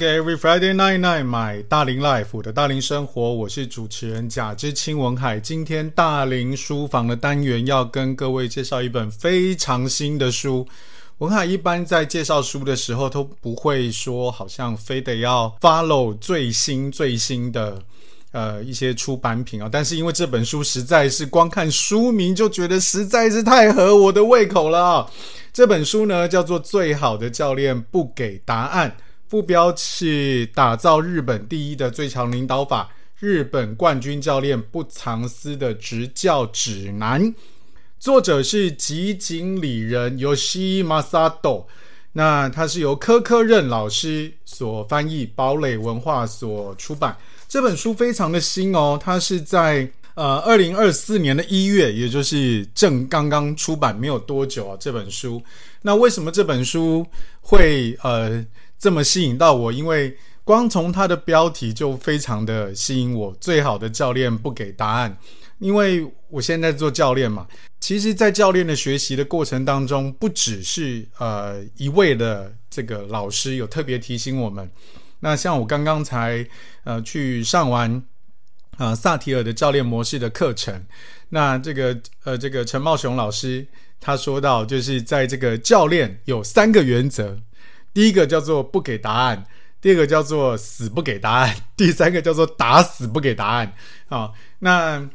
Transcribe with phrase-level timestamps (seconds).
[0.00, 5.38] OK，Every、Friday night night，买大龄 life，的大龄生活，我是主持人贾之清文海。
[5.38, 10.66] 今天大龄书房的单元要跟各位介绍一本非常新的书。
[11.18, 17.78] 文海一般在介绍书的时候都不会说，好像非得要 follow 最新最新的
[18.32, 19.68] 呃一些出版品啊。
[19.70, 25.10] 但是因为这本书实在是光看书名就觉得实在是太合我的胃口了。
[25.52, 28.96] 这本书呢叫做《最好的教练不给答案》。
[29.30, 32.90] 副标是打造日本第一的最强领导法，
[33.20, 37.32] 日本冠军教练不藏私的执教指南。
[38.00, 41.66] 作者是吉井理人 （Yoshi Masato）
[42.14, 47.16] 那他是由柯柯任老师所翻译，堡垒文化所出版。
[47.46, 54.76] 这本书非常的新哦，它是在呃二零二四年的一月，也就是正刚刚出版没有多久啊。
[54.80, 55.40] 这本书，
[55.82, 57.06] 那为什么这本书
[57.40, 58.44] 会呃？
[58.80, 63.36] 这么吸引到我，因为光从它的标题就非常的吸引我。
[63.38, 65.18] 最好的教练不给答案，
[65.58, 67.46] 因为我现在做教练嘛。
[67.78, 74.68] 其实，在教练的学习的过程当中，不只是呃一位的这个老师有特别提醒我们。
[75.20, 76.46] 那像我刚刚才
[76.84, 78.02] 呃去上完
[78.78, 80.82] 呃萨提尔的教练模式的课程，
[81.28, 83.66] 那这个呃这个陈茂雄老师
[84.00, 87.38] 他说到，就是在这个教练有三个原则。
[87.92, 89.44] 第一个叫做不给答案，
[89.80, 93.72] 第二个叫做死不给答案， 第三个叫做打死不给答案。
[94.08, 95.08] 啊，那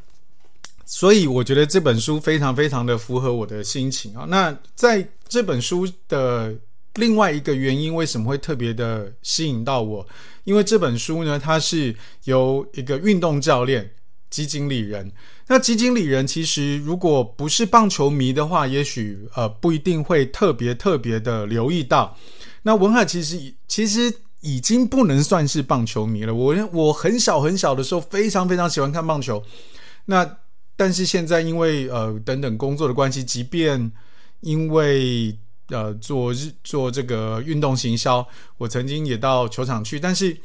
[0.85, 4.25] 所以我觉得这本书非常非常的符合我的心情啊。
[4.29, 6.55] 那在这本书的
[6.95, 10.07] 另外一个原因，为什么会特别的吸引到我？
[10.43, 13.91] 因为这本书呢，它是由一个运动教练
[14.29, 15.11] 吉井理人。
[15.47, 22.17] 那吉井理人其实如果不是棒球迷的话，也许呃不一定会特别特别的留意到。
[22.67, 24.11] 那文海其实已其实
[24.41, 26.33] 已经不能算是棒球迷了。
[26.33, 29.43] 我我很小很小的时候非常非常喜欢看棒球。
[30.05, 30.37] 那
[30.75, 33.91] 但是现在因为呃等等工作的关系，即便
[34.39, 35.37] 因为
[35.69, 38.27] 呃做日做这个运动行销，
[38.57, 40.35] 我曾经也到球场去，但是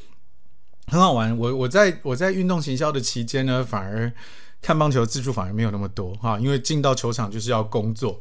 [0.89, 1.35] 很好玩。
[1.39, 4.13] 我我在我在运动行销的期间呢，反而
[4.61, 8.21] 看棒球的次数反而没有那么多哈，因为进到球场就是要工作。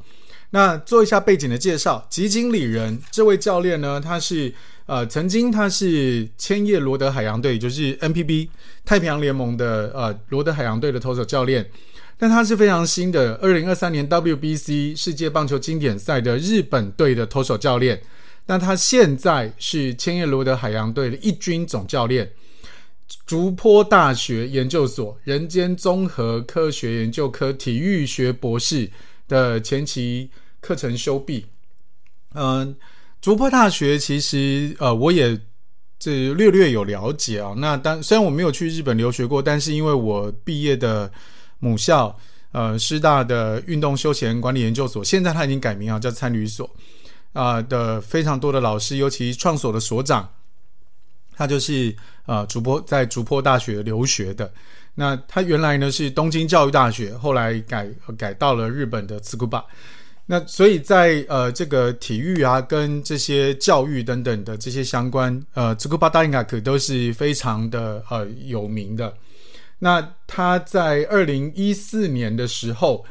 [0.52, 4.52] 那做一下背景的介绍，吉井理人这位教练呢，他是
[4.88, 8.50] 呃曾经他是千叶罗德海洋队，就是 NPB
[8.84, 11.70] 太平洋联盟的呃罗德海洋队的投手教练，
[12.18, 18.02] 但他是非常新的，二零二三年 WBC 世界棒球经典赛的日本队的投手教练，
[18.48, 22.28] 那他现在是千叶罗德海洋队的一军总教练，
[23.28, 28.90] 竹坡大学研究所人间综合科学研究科体育学博士。
[29.30, 30.30] 的前期
[30.60, 31.46] 课程修毕，
[32.34, 32.76] 嗯、呃，
[33.22, 35.40] 竹坡大学其实呃我也
[35.98, 37.54] 这略略有了解啊。
[37.56, 41.10] 那当虽然我没有去日本留学过，但是因为我毕业的
[41.60, 42.18] 母校
[42.52, 46.70] 呃师大的运动休闲管理研究所，现在它已经改名啊，叫参旅所
[47.32, 50.28] 啊、的非常多的老师，尤其创所的所长，
[51.36, 54.52] 他就是呃主播在竹坡大学留学的。
[55.00, 59.66] 那他原来呢是东京教育大学，后来改改到了日本的筑波。
[60.26, 69.16] 那所以在呃这个体育啊跟这些教育等等的这些相关呃筑波大学都是非常的呃有名的。
[69.80, 73.06] 那他在二零一四年的时候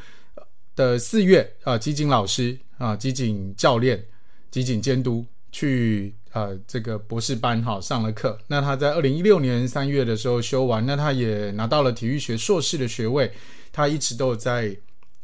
[0.75, 4.05] 的四月啊，吉井老师啊，吉井教练、
[4.51, 6.13] 吉井监督去。
[6.31, 13.31] 呃，这个博士班哈上了课，那他在二零一六年三月的时候修完，那他也拿到了体育学硕士的学位。
[13.71, 14.75] 他一直都有在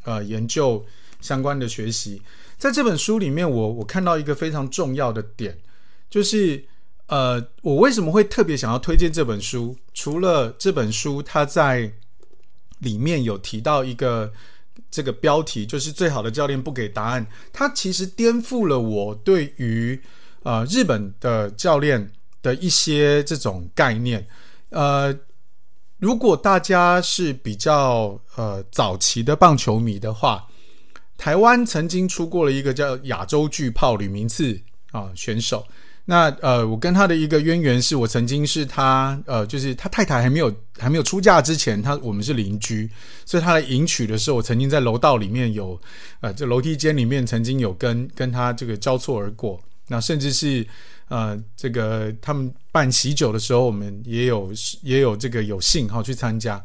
[0.04, 0.84] 呃研究
[1.20, 2.22] 相关的学习。
[2.56, 5.58] 在这本书里面我，我我看到一个非常重要的点，
[6.08, 6.64] 就是
[7.08, 9.76] 呃，我为什么会特别想要推荐这本书？
[9.92, 11.92] 除了这本书，它在
[12.78, 14.32] 里面有提到一个
[14.90, 17.26] 这个标题，就是最好的教练不给答案。
[17.52, 20.00] 它其实颠覆了我对于
[20.46, 22.08] 呃，日本的教练
[22.40, 24.24] 的一些这种概念，
[24.68, 25.12] 呃，
[25.98, 30.46] 如果大家是比较呃早期的棒球迷的话，
[31.18, 34.56] 台湾曾经出过了一个叫亚洲巨炮吕明次
[34.92, 35.66] 啊选手。
[36.04, 42.88] 那呃，我跟他的一个渊源是我曾经是他呃，就是他太太还没有还没有出嫁之前，他我们是邻居，
[43.24, 45.76] 所以他来迎娶的时候，我曾经在楼道里面有
[46.20, 49.60] 呃，这楼梯间里面曾经有跟跟他这个交错而过。
[49.88, 50.66] 那甚至是，
[51.08, 54.50] 呃，这个他们办喜酒的时候，我们也有
[54.82, 56.62] 也有这个有幸哈去参加。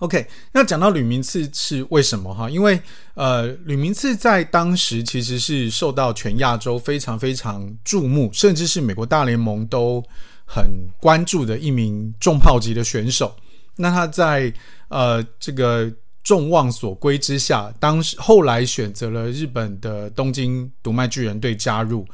[0.00, 2.50] OK，那讲到吕明次是为什么哈？
[2.50, 2.78] 因为
[3.14, 10.04] 呃，吕明次在当时其实是受到全亚洲非常非常注目，甚至是美国大联盟都
[10.44, 10.68] 很
[11.00, 13.34] 关注的一名重炮级的选手。
[13.76, 14.52] 那他在
[14.88, 15.90] 呃这个
[16.24, 22.04] 众望所归之下，当时后来选择了日本的东京读卖巨人队加入。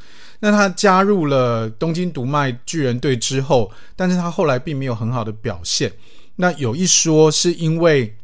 [0.40, 5.92] 那他加入了东京读卖巨人队之后，但是他后来并没有很好的表现。
[6.36, 8.16] 那有一说是因为，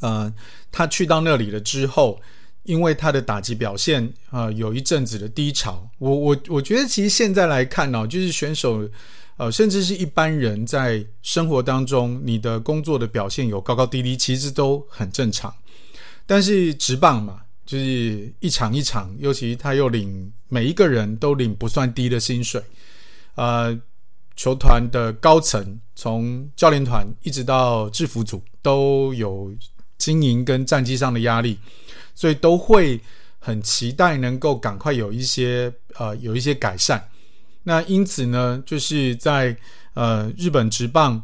[0.00, 0.32] 呃，
[0.70, 2.20] 他去到那里了之后，
[2.64, 5.88] 因为他的打击表现，呃，有一阵子的低潮。
[5.98, 8.88] 我我我觉得其实现在来看呢、哦，就是选手，
[9.36, 15.54] 呃，甚至是一般人在生活当中，你的工作的表现有高高低低，其实都很正常。
[16.26, 22.62] 但是职棒嘛，就是一场一场，尤其他又领每一个人都领不算低的薪水，
[23.34, 23.80] 呃。
[24.34, 29.52] 球团的高层，从教练团一直到制服组，都有
[29.98, 31.58] 经营跟战绩上的压力，
[32.14, 32.98] 所以都会
[33.38, 37.06] 很期待能够赶快有一些呃有一些改善。
[37.64, 39.56] 那因此呢，就是在
[39.94, 41.22] 呃日本职棒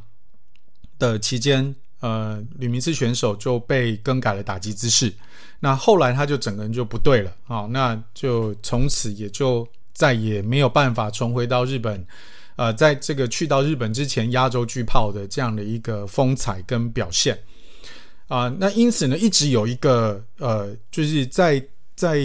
[0.98, 5.12] 的期间，呃吕明赐选手就被更改了打击姿势。
[5.60, 12.06] 那后来他就整个人就不对了啊，那就从此也就再也没有办法重回到日本。
[12.56, 17.38] 呃，在这个去到日本之前，压轴巨炮的这样的一个风采跟表现
[18.26, 21.64] 啊、那因此呢，一直有一个呃，就是在
[21.96, 22.18] 在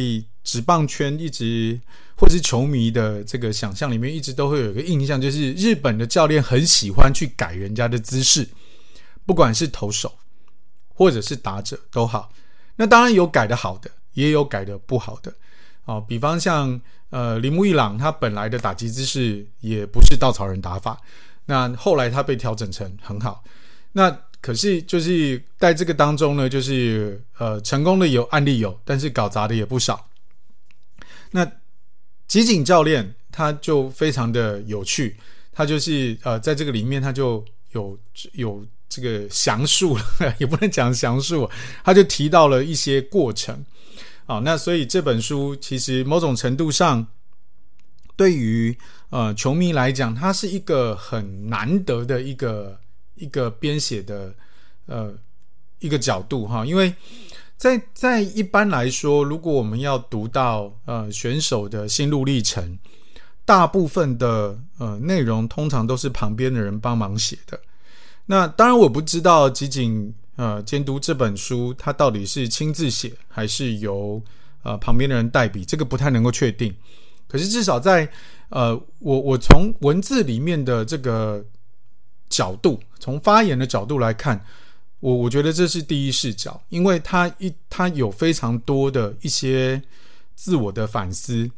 [0.43, 1.79] 职棒圈一直
[2.23, 8.47] 或是球迷的这个想象里面，一直都会有一个印象，就是日本的教练很喜欢去改人家的姿势，
[9.25, 10.13] 不管是投手
[10.93, 12.31] 或者是打者都好。
[12.77, 15.31] 那当然有改的好的，也有改的不好的
[15.83, 16.79] 啊、呃，比方像。
[17.09, 20.99] 呃，铃木一朗他本来的打击姿势也不是稻草人打法，
[21.45, 23.43] 那后来他被调整成很好。
[23.91, 24.09] 那
[24.41, 30.07] 可是就是在这个当中呢，就是呃成功的有案例有，但是搞砸的也不少。
[31.29, 31.45] 那
[32.27, 35.15] 吉井教练他就非常的有趣，
[35.51, 37.97] 他就是呃在这个里面他就有
[38.33, 39.97] 有这个详述，
[40.39, 41.49] 也不能讲详述，
[41.83, 43.63] 他就提到了一些过程。
[44.25, 47.05] 啊，那所以这本书其实某种程度上，
[48.15, 48.75] 对于
[49.09, 52.79] 呃球迷来讲，它是一个很难得的一个
[53.15, 54.33] 一个编写的
[54.85, 55.13] 呃
[55.79, 56.93] 一个角度哈，因为
[57.57, 62.77] 在在一般来说，如果我们要读到呃选手的心路历程，
[63.45, 67.59] 大部分的呃内容通常都是旁边的人帮忙写的。
[68.25, 70.13] 那当然我不知道吉井。
[70.35, 74.19] 呃，监督这本书，他到底是亲自写还是由
[74.63, 75.63] 呃旁边的人代笔？
[75.63, 76.75] 这个不太能够确定。
[77.27, 78.09] 可是至少在
[78.49, 81.45] 呃，我我从文字里面的这个
[82.29, 84.43] 角度，从发言的角度来看，
[85.03, 89.81] 我我觉得这是第一视角，因为他一他有非常多的一些
[90.33, 91.51] 自我的反思。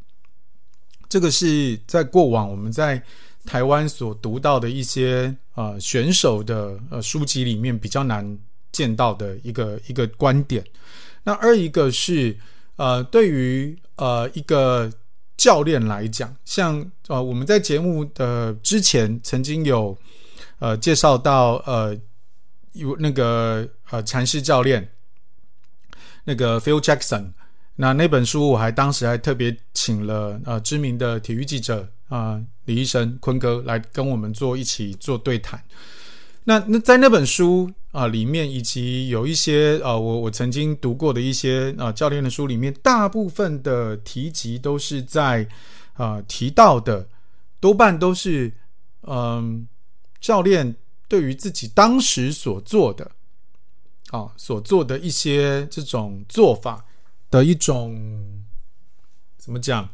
[1.08, 3.00] 这个是在过往我们在
[3.46, 8.38] 台湾所读到的一些呃选手的呃书籍里面比较难。
[8.72, 10.62] 见到的一个一个观点，
[11.24, 12.38] 那二一个是
[12.76, 14.92] 呃，对于呃一个
[15.38, 19.98] 教练来讲，像呃我们在节目的之前曾经有
[20.60, 21.98] 呃介绍到呃
[22.76, 24.88] 有那个呃禅师教练
[26.24, 27.32] 那个 Phil Jackson，
[27.76, 35.62] 那那本书我还当时还特别请了呃知名的体育记者啊、呃、李医生坤哥来跟我们做一起做对谈。
[36.44, 45.48] 那那在那本书啊、呃、里面，以及有一些呃我我曾经读过的一些啊、呃、教练的书里面，大部分的提及都是在
[45.94, 47.08] 啊、提到的，
[47.60, 48.52] 多半都是
[49.08, 49.68] 嗯、
[50.20, 50.76] 教练
[51.08, 53.12] 对于自己当时所做的
[54.12, 56.86] 啊、所做的一些这种做法
[57.30, 58.44] 的一种
[59.38, 59.90] 怎么讲，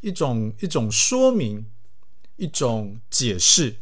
[0.00, 1.66] 一种一种说明，
[2.36, 3.76] 一种解释。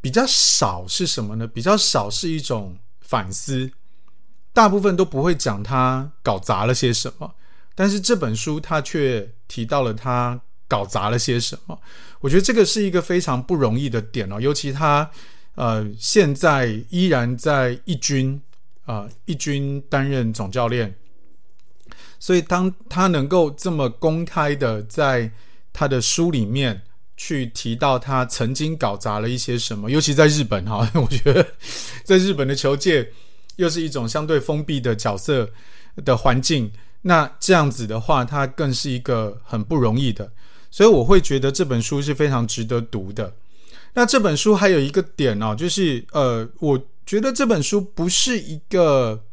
[0.00, 1.46] 比较少是什么呢？
[1.46, 3.72] 比较少是一种反思，
[4.52, 7.34] 大部分都不会讲他搞砸了些什么。
[7.74, 11.80] 但是这本书他却提到了他搞砸了些什么。
[12.20, 15.10] 我觉得这个是一个非常不容易的点哦，尤其他
[15.54, 18.40] 呃现在依然在一军
[18.84, 20.94] 啊、呃、一军担任总教练，
[22.18, 25.30] 所以当他能够这么公开的在
[25.72, 26.82] 他的书里面。
[27.20, 31.44] 去提到他曾经搞砸了一些什么，尤其在日本哈， 我觉得
[32.04, 33.10] 在日本的球界
[33.56, 35.50] 又是一种相对封闭的角色
[36.04, 36.70] 的环境，
[37.02, 40.30] 那这样子的话，他更是一个很不容易的，
[40.70, 43.34] 所以我会觉得这本书是非常值得读的。
[43.94, 49.24] 那这本书还有一个点哦，就是呃，我觉得这本书不是一个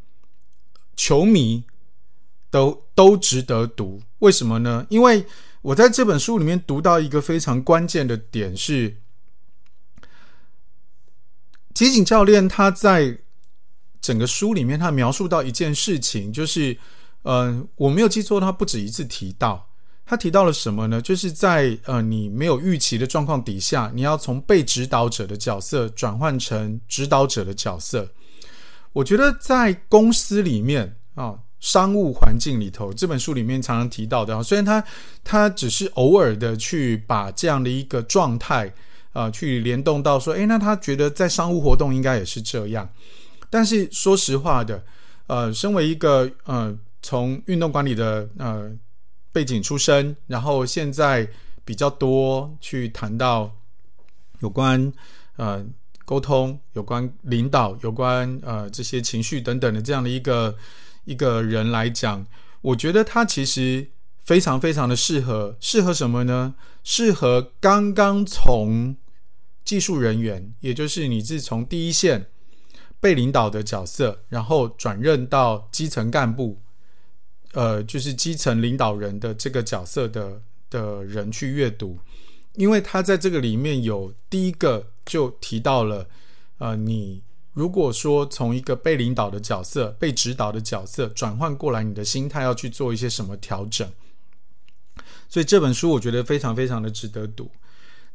[0.95, 1.63] 球迷
[2.49, 4.01] 都都值得读。
[4.19, 4.87] 为什么呢？
[4.89, 5.25] 因为
[5.61, 8.95] 我在这本书里面读到一个非常关键的点是，
[11.73, 13.19] 吉井教练他在
[13.99, 16.73] 整个书里面，他描述到一件事情，就是，
[17.23, 19.67] 嗯、呃，我没有记错，他不止一次提到。
[20.07, 21.01] 他提到了什么呢？
[21.01, 28.07] 就是在呃，你没有预期的状况底下，你要从被指导者的角色转换成指导者的角色。
[28.93, 34.83] 我觉得在公司里面啊，商务环境里头，这本书里面常常提到的啊，虽然他
[35.23, 38.71] 他只是偶尔的去把这样的一个状态
[39.11, 42.87] 啊，去联动到说，诶，那他觉得在商务活动应该也是这样。
[43.49, 44.83] 但是说实话的，
[45.25, 48.71] 呃，身为一个呃，从运动管理的呃。
[49.35, 51.29] 背景出身，然后现在
[51.65, 53.51] 比较多去谈到
[54.39, 54.93] 有关
[55.35, 55.61] 呃
[56.05, 60.55] 沟通、有关领导、有关呃这些情绪等等的这样的一个
[61.03, 62.25] 一个人来讲，
[62.61, 63.89] 我觉得他其实
[64.23, 66.55] 非常非常的适合，适合什么呢？
[66.85, 68.95] 适合刚刚从
[69.65, 72.27] 技术人员，也就是你是从第一线
[73.01, 76.61] 被领导的角色，然后转任到基层干部。
[77.55, 81.97] 呃，就是基层领导人的这个角色的的人去阅读，
[82.55, 86.05] 因为他在这个里面有第一个就提到了，
[86.57, 93.89] 呃，你如果说从一个被领导的角色、被指导的角色转换过来，你的心态要去做一些什么调整。
[95.29, 97.49] 所以这本书我觉得非常非常的值得读。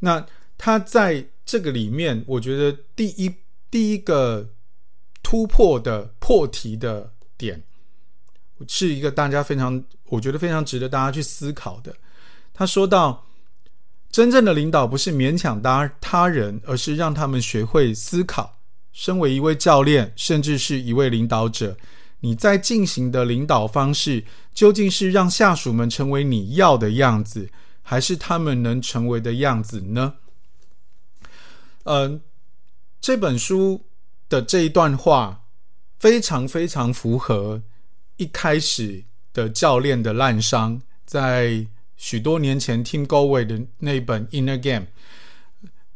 [0.00, 0.26] 那
[0.58, 3.34] 他在这个里面，我觉得第一
[3.70, 4.50] 第一个
[5.22, 7.64] 突破的破题的点。
[8.68, 11.94] 是一个大家非常，我觉得非常值得大家去思考的。
[12.52, 13.26] 他说到，
[14.10, 18.58] 真正的领导不是勉强他他人，而是让他们学会思考。
[18.92, 21.76] 身为一位教练，甚至是一位领导者，
[22.20, 27.48] 你在进行的领导方式，究竟是让下属们成为你要的样子，
[27.82, 30.14] 还是他们能成为的样子呢？
[31.84, 32.20] 嗯，
[33.00, 33.86] 这本书
[34.28, 35.44] 的这一段话
[35.98, 37.62] 非常非常符合。
[38.20, 44.86] 一开始的教练的滥伤，在许多年前，Tim Gallwey 的那本《Inner Game》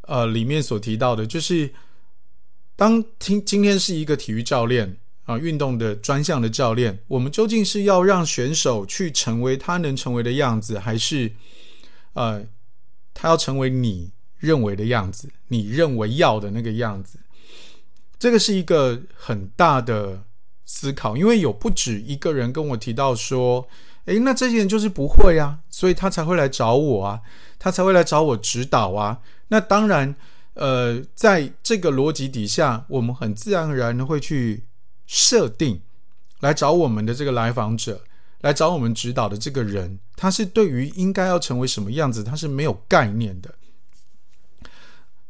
[0.01, 1.71] 呃里面所提到的，就是
[2.75, 11.31] 当今今天是一个体育教练啊，运动的专项的教练，我们究竟是要让选手去成为他能成为的样子，还是
[12.13, 12.43] 呃
[13.13, 17.19] 他要成为你认为的样子，你认为要的那个样子？
[18.17, 20.23] 这个是一个很大的。
[20.65, 23.67] 思考，因为有不止一个人跟我提到说
[24.05, 27.21] ：“诶，那这些人就是不会啊，所以他才会来找我啊，
[27.59, 30.15] 他才会来找我指导啊。”那当然，
[30.55, 34.63] 呃，在这个逻辑底下，我们很自然而然的会去
[35.05, 35.81] 设定
[36.39, 38.01] 来找我们的这个来访者，
[38.41, 43.53] 来找我们指导的这个人，他是对于应该要成为什么样子，他是没有概念的。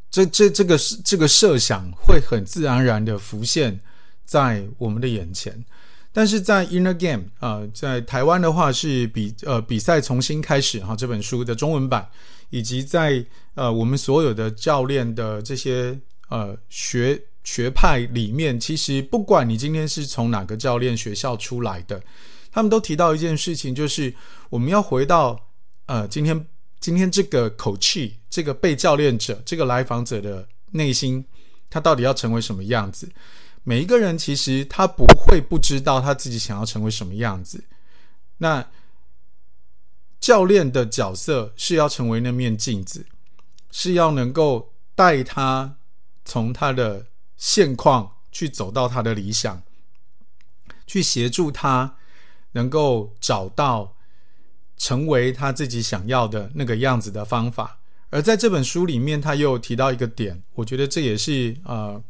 [0.10, 3.82] 这、这、这个这个设想会很自然而然的浮现。
[4.26, 5.64] 在我们的眼前，
[6.12, 12.08] 但是在 Inner Game 啊、呃，在台湾的话是比呃比赛重新开始哈，这本书的中文版，
[12.50, 15.98] 以及在呃我们所有的教练的这些
[16.30, 22.02] 呃学学派里面，其实不管你今天是从哪个教练学校出来的，
[22.52, 24.14] 他们都提到一件事情，就是
[24.50, 25.40] 我们要回到
[25.86, 26.48] 呃今天
[26.80, 31.24] 今天这个口气这个被教练者这个来访者的内心，
[31.70, 33.08] 他到底要成为什么样子？
[33.68, 37.64] 每一个人其实他不会不知道他自己想要成为什么样子。
[38.38, 38.70] 那
[40.20, 43.08] 教练的角色是要成为那面镜子，
[43.72, 45.78] 是要能够带他
[46.24, 47.08] 从他的
[47.38, 49.64] 现况去走到他的理想，
[50.86, 51.98] 去协助他
[52.52, 53.96] 能够找到
[54.78, 57.80] 成为他自己想要的那个样子的方法。
[58.12, 62.04] 而在这本书里面，他又提到一个点，我觉得这也是呃。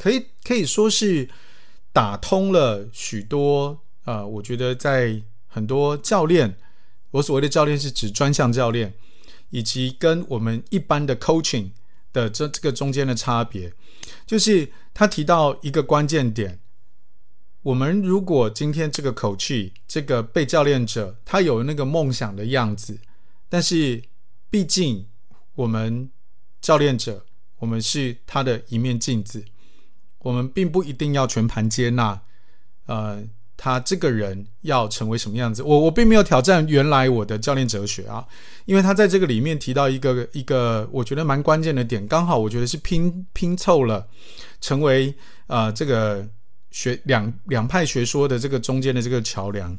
[0.00, 1.28] 可以可以说是
[1.92, 6.56] 打通了许多啊、呃，我觉得在很多教练，
[7.10, 8.94] 我所谓的教练是指专项教练，
[9.50, 11.72] 以及跟我们一般的 coaching
[12.14, 13.74] 的这这个中间的差别，
[14.26, 16.58] 就是他提到一个关键点：
[17.60, 22.98] 我们如果今天这个口气这个被教练者，他有那个梦想的样子，
[23.50, 24.02] 但是
[24.48, 25.06] 毕竟
[25.56, 26.10] 我们
[26.62, 27.26] 教练者，
[27.58, 29.44] 我们是他的一面镜子。
[30.20, 32.20] 我们并不一定要全盘接纳，
[32.86, 33.22] 呃，
[33.56, 35.62] 他这个人要成为什么样子。
[35.62, 38.26] 我我并没有挑战原来我的教练哲学啊，
[38.64, 44.06] 因为他在这个里面提到一个一个我觉得蛮关键的点，刚好我觉得是拼拼凑了
[44.60, 45.14] 成为
[45.46, 46.26] 呃这个
[46.70, 49.76] 学两两派学说的这个中间的这个桥梁。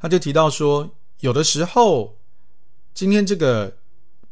[0.00, 0.90] 他就提到说，
[1.20, 2.16] 有的时候
[2.92, 3.72] 今天这个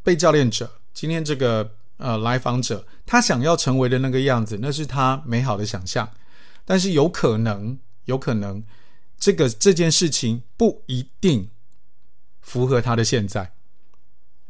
[0.02, 6.08] 被教练者，今天这个呃来访者，他想要成为的那个样子，那是他美好的想象，
[6.64, 7.76] 但是有可能。
[8.06, 8.64] 有可能，
[9.18, 11.50] 这个这件事情不一定
[12.40, 13.52] 符合他的现在，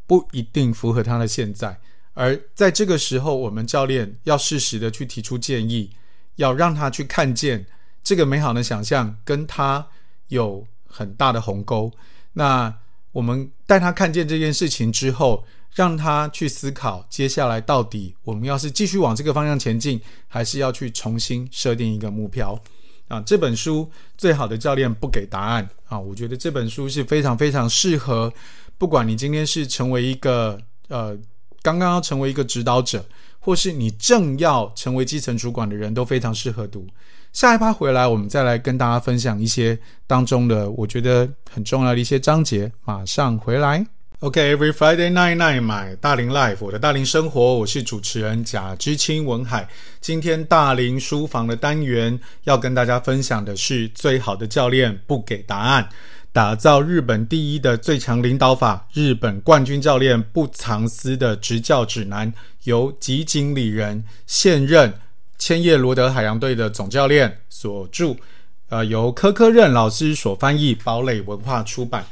[0.06, 1.78] 不一定符合他的现在。
[2.14, 5.90] 而在这个时候，我们教练要适时的去提出建议，
[6.36, 7.66] 要让他去看见
[8.02, 9.88] 这个美好的想象跟他
[10.28, 11.92] 有很大的鸿沟。
[12.32, 12.74] 那
[13.12, 22.58] 我们带他看见这件事情之后，让他去思考，接下来到底我们要是继续往这个方向前进，还是要去重新设定一个目标。
[23.08, 25.98] 啊，这本书最好的教练不给答案啊！
[25.98, 28.32] 我觉得这本书是非常非常适合，
[28.78, 31.18] 不管你今天是成为一个呃
[31.60, 33.04] 刚刚要成为一个指导者，
[33.40, 36.86] 或是你正要成为基层主管的人，都非常适合读。
[37.32, 42.70] 下一趴回来，我们再来跟大家分享一些当中的我觉得很重要的一些章节。
[42.84, 43.84] 马上回来。
[44.20, 49.66] OK，Every Friday night night，买大龄 Life，我的大龄生活，我是主持人贾之青文海。
[49.98, 55.88] 今天大龄书房的单元要跟大家分享的是最好的教练不给答案，
[56.34, 62.30] 打造日本第一的最强领导法，日本冠军教练不藏私的执教指南，
[62.64, 64.92] 由吉井理人现任
[65.38, 68.14] 千叶罗德海洋队的总教练所著，
[68.68, 72.04] 呃，由柯柯任老师所翻译，堡垒文化出版。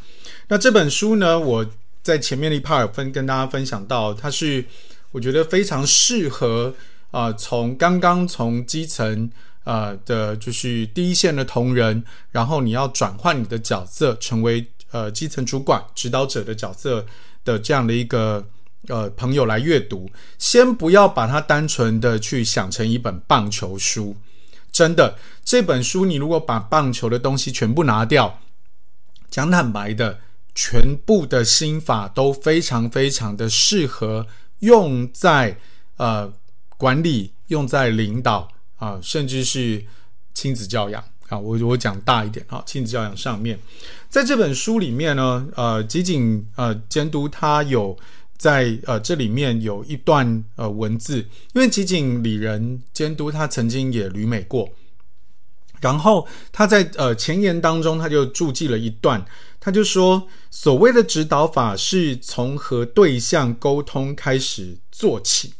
[0.48, 1.66] 那这本书呢，我。
[2.02, 4.64] 在前面的一 part 分跟大家分享到，它是
[5.11, 6.75] 我觉得非常适合
[7.11, 9.31] 啊、从刚刚从基层
[9.64, 17.05] 啊、呃、的，就是第一线的同仁，然后你要转换你的角色，成为呃基层主管、指导者的角色
[17.45, 18.47] 的这样的一个
[18.88, 20.11] 呃朋友来阅读。
[20.39, 24.17] 先不要把它单纯的去想成一本棒球书，
[24.71, 28.41] 真的，这本书你如果把棒球的东西全部拿掉，
[29.30, 30.21] 讲坦白的。
[30.60, 34.26] 全部的心法都非常非常的适合
[34.58, 35.56] 用在
[35.99, 36.32] 呃
[36.76, 39.84] 管理，用在领导啊，甚至是
[40.34, 41.38] 亲子教养啊。
[41.38, 43.56] 我我讲大一点啊，亲子教养上面，
[44.08, 47.97] 在这本书里面呢，呃，吉井呃监督他有
[48.36, 51.18] 在呃这里面有一段呃文字，
[51.52, 54.68] 因为吉井理人监督他曾经也旅美过，
[55.80, 59.25] 然后他在呃前言当中他就注记了一段。
[59.60, 65.52] 他就说，所谓的指导法是从和对象沟通开始做起，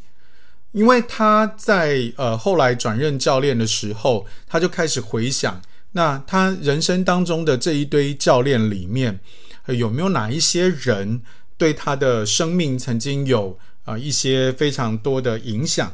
[0.70, 5.61] 因为他在呃后来转任教练的时候，他就开始回想，
[5.92, 9.18] 那他人生当中的这一堆教练里面，
[9.66, 11.20] 有没有哪一些人
[11.56, 15.92] 对他的生命曾经有啊、呃、一些非常多的影响？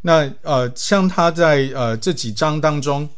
[0.00, 3.08] 那呃，像他在呃这几章当中，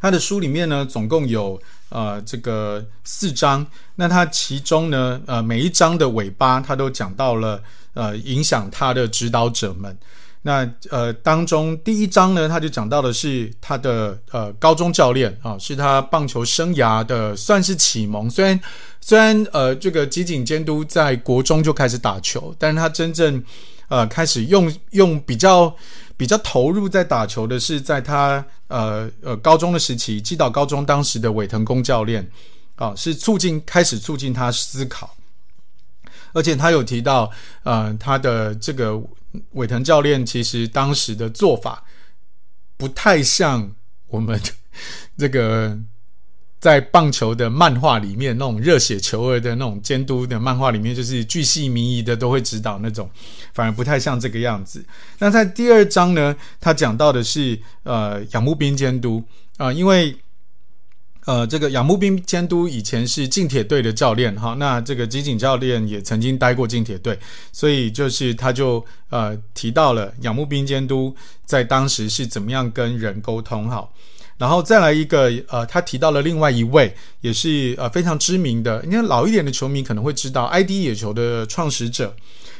[0.00, 1.62] 他的书里面呢，总共有。
[1.92, 7.62] 呃，这个四章，那它其中呢，呃，每一章的尾巴，它都讲到了
[7.94, 9.96] 呃，影响他的指导者们。
[10.44, 18.28] 那呃，当中第一章呢，他就讲到的是他的呃高中教练啊、是他棒球生涯的算是启蒙。
[18.28, 18.60] 虽然
[19.00, 23.40] 虽然呃，这个吉井监督在国中就开始打球，但是他真正
[23.92, 25.76] 呃开始用用比较。
[26.14, 32.30] 比较投入在打球的是在他呃呃高中的时期，基岛高中当时的尾藤公教练
[32.76, 35.16] 啊，是促进开始促进他思考，
[36.32, 37.28] 而且他有提到
[37.64, 39.02] 呃他的这个
[39.52, 41.82] 尾藤教练其实当时的做法
[42.76, 43.72] 不太像
[44.06, 44.40] 我们
[45.16, 45.76] 这个。
[46.62, 53.10] 在棒球的漫画里面，那种热血球儿的那种监督的漫画里面，就是巨细靡遗的都会指导那种，
[53.52, 54.84] 反而不太像这个样子。
[55.18, 59.20] 那在第二章呢，他讲到的是呃仰木兵监督
[59.56, 60.16] 啊、因为
[61.24, 67.18] 呃这个仰木兵监督以前是近铁队的教练哈，那这个吉井教练也曾经待过近铁队，
[67.50, 71.12] 所以就是他就呃提到了仰木兵监督
[71.44, 73.88] 在当时是怎么样跟人沟通哈。
[74.42, 82.16] 然后再来一个，呃，他提到了另外一位，也是呃非常知名的，因为老一点的球迷可能会知道，ID 野球的创始者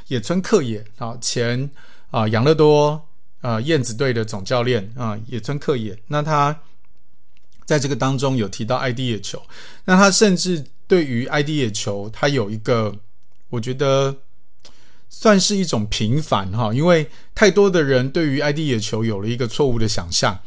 [0.07, 1.69] 野村克也啊，前
[2.13, 3.03] 啊养乐多
[3.41, 6.57] 啊燕子队的总教练啊野村克也，那他
[7.65, 9.43] 在这个当中有提到 ID 野球，
[9.87, 12.95] 那他甚至对于 ID 野球，他有一个
[13.49, 14.15] 我觉得
[15.11, 20.39] 算是一种平反哈，因为太多的人对于 i d 野球有了一个错误的想象，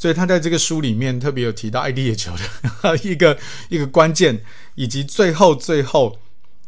[0.00, 2.32] 所以他在这个书里面特别有提到爱迪野球
[2.80, 3.36] 的 一个
[3.68, 4.40] 一个关键，
[4.74, 6.18] 以及最后最后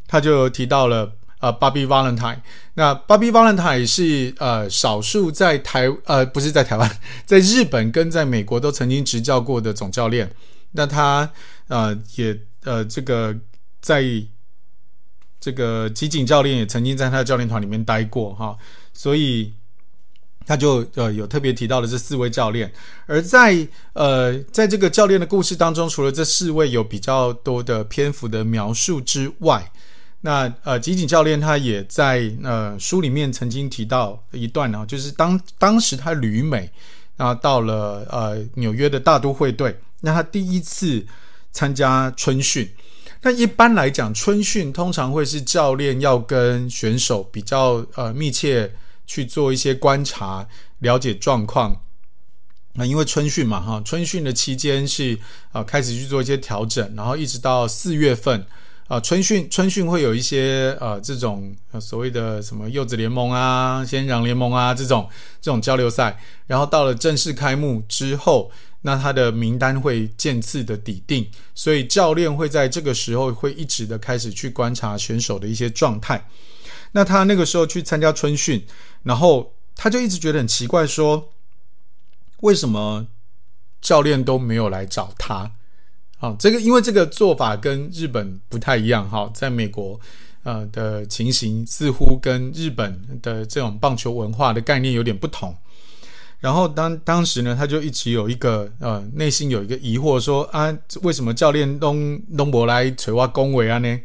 [0.06, 2.40] 他就提到了呃，Bobby Valentine。
[2.74, 10.30] 那 Bobby Valentine 是呃少数在台呃不是在台湾， 在日本跟在美国都曾经执教过的总教练。
[10.72, 11.30] 那他
[11.68, 13.34] 呃也呃这个
[13.80, 14.04] 在。
[15.44, 18.56] 这个吉井教练也曾经在他的教练团里面待过哈，
[18.92, 19.52] 所以
[20.46, 22.72] 他就呃有特别提到了这四位教练。
[23.06, 29.70] 而在呃在这个教练的故事当中，除了这四位有比较多的篇幅的描述之外，
[30.22, 36.70] 那呃吉井教练他也在呃书里面曾经提到一段呢，就是当当时他旅美，
[37.16, 41.04] 然后到了呃纽约的大都会队，那他第一次
[41.50, 42.68] 参加春训。
[43.24, 48.68] 那一般来讲，春训通常会是教练要跟选手比较呃密切
[49.12, 50.48] 去做一些观察，
[50.78, 51.82] 了解状况。
[52.76, 55.18] 那因为春训嘛，哈，春训的期间是
[55.50, 58.46] 啊、开始去做一些调整，然后一直到四月份
[58.88, 65.06] 啊、春训春训会有一些呃这种所谓的什么柚子联盟啊、仙人掌联盟啊这种
[65.42, 68.50] 这种交流赛，然后到了正式开幕之后。
[68.84, 76.26] 那他的名单会渐次的底定，所以教练会在这个时候会一直的开始去观察选手的一些状态。
[76.90, 78.60] 那他那个时候去参加春训，
[79.02, 81.30] 然后他就一直觉得很奇怪，说
[82.40, 83.06] 为什么
[83.80, 85.50] 教练都没有来找他？
[86.18, 89.98] 啊，这个因为这个做法跟日本不太一样哈，在美国
[90.44, 95.52] 呃的情形似乎跟日本的这种棒球文化的概念有点不同。
[96.38, 104.00] 然后当当时呢，他就一直有一个呃，内心有一个疑惑说，啊，为什么教练东东博来垂挖恭维啊呢？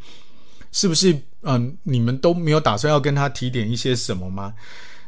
[0.72, 4.54] 是不是嗯、你们都没有打算要跟他提点一些什么吗？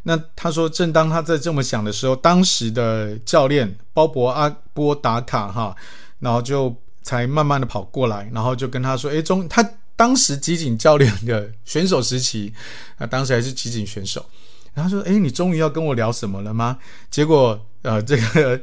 [0.04, 5.76] 那他说，正当他在这么想的时候，当时的教练鲍勃阿波达卡哈，
[6.20, 12.54] 然后就才慢慢的跑过来，然后就跟他说，诶，中他当时集锦教练的选手时期，
[12.98, 14.26] 啊，当时还是集锦选手。
[14.74, 16.78] 然后说：“哎，你终于要跟我聊什么了吗？”
[17.12, 18.62] 结果，呃，这个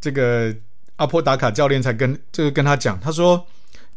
[0.00, 0.54] 这个
[0.96, 3.44] 阿波达卡教练才跟这个跟他讲，他说：“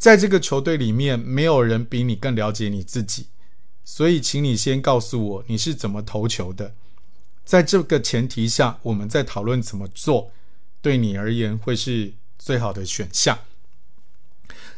[0.01, 3.27] 在这个球队里面，没有人比你更了解你自己，
[3.85, 6.73] 所以，请你先告诉我你是怎么投球的。
[7.45, 10.31] 在这个前提下，我们再讨论怎么做，
[10.81, 13.37] 对你而言会是最好的选项。”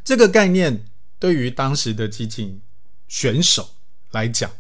[0.04, 0.84] 这个概念
[1.18, 2.60] 对于当时的激进
[3.08, 3.70] 选手
[4.12, 4.52] 来讲。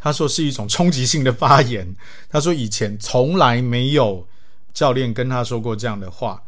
[0.00, 1.94] 他说是一种冲击性的发言。
[2.28, 4.26] 他说以前从来没有
[4.74, 6.42] 教练跟他说过这样的话。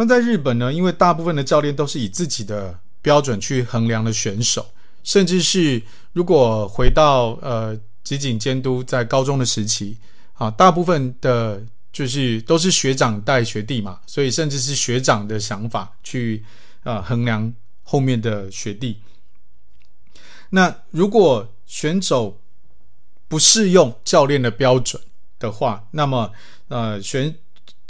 [0.00, 4.66] 那在日本呢，因为大部分的教练都是以自己的标准去衡量的选手，
[5.04, 5.82] 甚至是
[6.14, 9.98] 如果回到呃吉井监督在高中的时期
[10.32, 16.42] 啊，大部分的就是都是学长带学弟嘛，所以甚至是学长的想法去
[16.82, 18.98] 啊、衡量后面的学弟。
[20.48, 22.40] 那如果选手
[23.28, 24.98] 不适用教练的标准
[25.38, 26.32] 的话，那么
[26.68, 27.36] 呃，选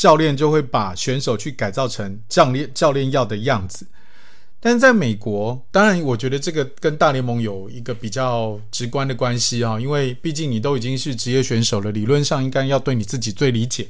[0.01, 3.87] 教练就会把选手去改造成教练教练要的样子。
[4.59, 13.89] 但是在美国，当然我觉得这个跟大联盟有一个比较直观的关系啊，因为毕竟你都已经是职业选手了，理论上应该要对你自己最理解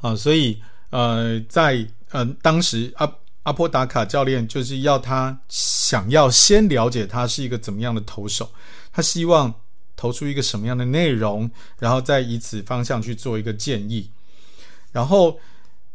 [0.00, 0.60] 啊，所以
[0.90, 8.50] 呃，在呃当时阿阿波达卡教练就是要他想要先了解他是一个怎么样的投手，
[8.92, 9.54] 他希望。
[9.96, 14.08] 投出一个什么样的内容，然后再以此方向去做一个建议。
[14.92, 15.38] 然后，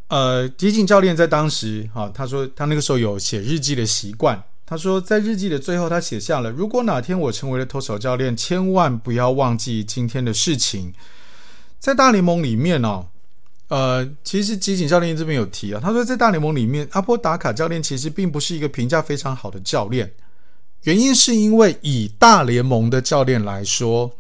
[0.07, 4.43] 呃，吉井教练在当时啊，他说他那个时候有写日记的习惯。
[4.67, 10.91] 他说在日记的最后，他写下了：如果哪天我成为了投手教练，千万不要忘记今天的事情。
[11.79, 13.05] 在大联盟里面哦，
[13.67, 20.11] 呃，其实吉井教练这边有提啊，他说在大联盟里面，阿波达卡教练其实并不是一个评价非常好的教练。
[20.81, 24.17] 原因是因为以大联盟的教练来说，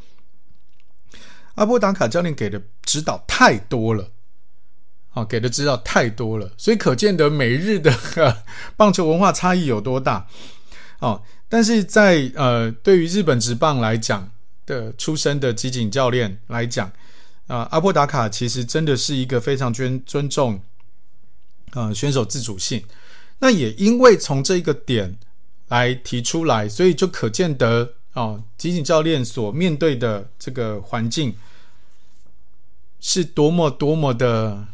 [1.55, 4.11] 阿波达卡教练给的指导太多了，
[5.15, 7.91] 啊，给的指导太多了，所以可见得美日的
[8.77, 10.27] 棒球文化差异有多大，
[10.99, 14.29] 哦，但是在呃，对于日本职棒来讲
[14.67, 16.91] 的出身的吉井教练来讲，
[17.47, 20.61] 啊，阿波达卡其实真的是一个非常尊尊重，
[21.71, 22.83] 呃，选手自主性，
[23.39, 25.17] 那也因为从这个点。
[25.69, 31.35] 来提出来，所以就可见得哦，吉井教练所面对的这个环境
[32.99, 34.67] 是多么多么的，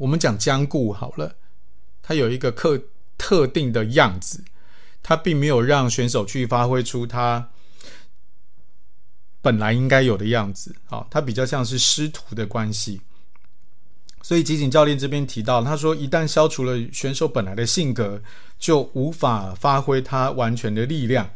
[0.00, 1.36] 我们讲僵固好了，
[2.02, 2.80] 它有一个特
[3.18, 4.42] 特定的样子，
[5.02, 7.50] 它并没有让选手去发挥出他
[9.42, 10.74] 本来应该有的样子。
[10.86, 13.02] 好，它比较像是师徒的关系。
[14.22, 18.22] 所以吉井教练这边提到，他说一旦消除了选手本来的性格，
[18.58, 21.28] 就无法发挥他完全的力量。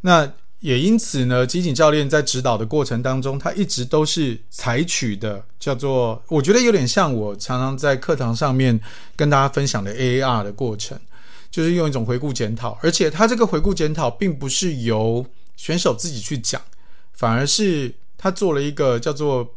[0.00, 8.78] 那也因此呢，机井教练在指导的过程当中，他一直都是采取的叫做，我觉得有点像我常常在课堂上面
[9.16, 10.98] 跟大家分享的 AAR 的过程，
[11.50, 16.60] 就是用一种回顾检讨，而且他这个回顾检讨并不是由选手自己去讲，
[17.12, 19.54] 反而是他做了一个叫做。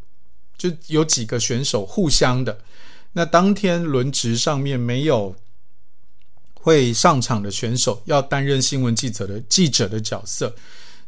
[0.55, 2.59] 就有几个选手互相的，
[3.13, 5.35] 那当天轮值上面没有
[6.53, 10.55] 会上场的选手，要担任新闻记者的记者的角色，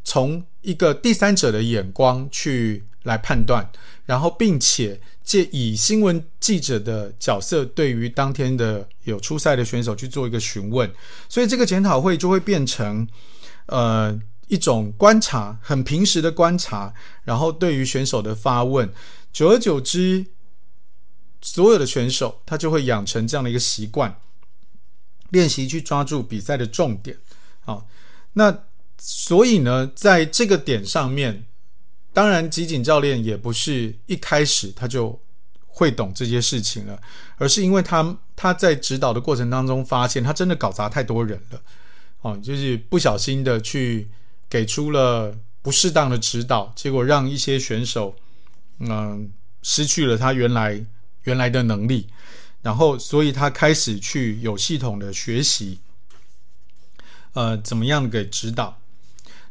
[0.06, 3.68] 从一个第三者的眼光去来判断，
[4.04, 10.88] 然后并且借以新闻记者的角色，对于当天的有出赛的选手去做一个询问，
[11.28, 13.06] 所以这个检讨会就会变成
[13.66, 14.16] 呃
[14.46, 18.88] 一种观察，很平时的观察，然后对于选手的发问。
[19.32, 20.24] 久而久之，
[21.42, 24.20] 所有的选手他就会养成这样的一个习惯，
[25.30, 27.18] 练习去抓住比赛的重点。
[27.64, 27.88] 好，
[28.34, 28.62] 那
[29.08, 31.44] 所以呢，在这个点上面，
[32.12, 35.16] 当然吉井教练也不是一开始他就
[35.68, 37.00] 会懂这些事情了，
[37.36, 41.62] 而是因为他他在指导的过程当中发现，他真的搞砸太多人了。
[42.22, 44.08] 哦，就是不小心的去
[44.50, 48.16] 给出了不适当的指导，结果让一些选手。
[48.80, 49.30] 嗯，
[49.62, 50.84] 失去了他原来
[51.22, 52.08] 原来的能力，
[52.60, 55.78] 然后，所以他开始去有系统的学习，
[57.34, 58.76] 呃，怎么样给指导？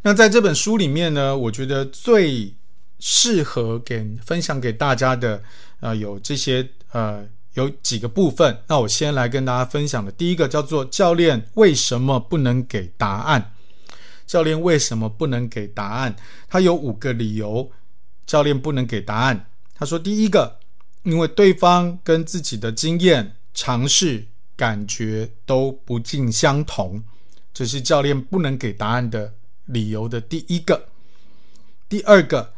[0.07, 2.53] 那在这本书里面呢，我觉得最
[2.99, 5.41] 适合给分享给大家的，
[5.79, 8.55] 呃，有这些呃，有几个部分。
[8.67, 13.53] 那我先来跟大家分享的，第一个叫做教练为什么不能给答案？
[14.27, 16.15] 教练为什么不能给答案？
[16.47, 17.71] 他有五个理由。
[18.27, 19.47] 教练不能给答案。
[19.75, 20.57] 他说：“第一个，
[21.01, 27.03] 因为对方跟自己的经验、尝试、感觉都不尽相同，
[27.53, 29.33] 这是教练不能给答案的
[29.65, 30.87] 理由的第一个。
[31.89, 32.53] 第二个，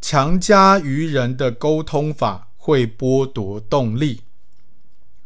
[0.00, 4.22] 强加于人的沟通法会剥夺动力。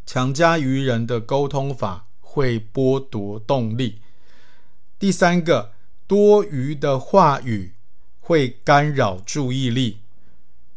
[0.06, 3.98] 强加于人的沟通法会剥夺动力。
[4.98, 5.72] 第三个，
[6.06, 7.72] 多余的话语。”
[8.24, 9.98] 会干扰注意力，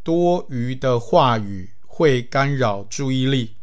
[0.01, 3.53] 多余的话语会干扰注意力。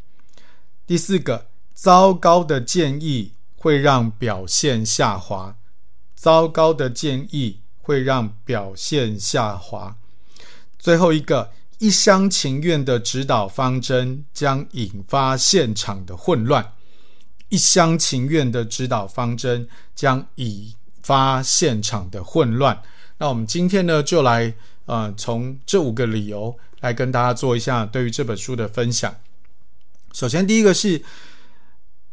[0.87, 5.57] 第四个，糟糕的建议会让表现下滑，
[6.22, 9.96] 糟糕的建议会让表现下滑。
[10.78, 16.74] 最后一个，一厢情愿的指导方针将引发现场的混乱，
[17.48, 22.80] 一厢情愿的指导方针将引发现场的混乱。
[23.18, 24.54] 那我们今天呢，就来
[24.87, 29.12] 呃，从这五个理由来跟大家做一下对于这本书的分享。
[30.12, 31.02] 首先，第一个是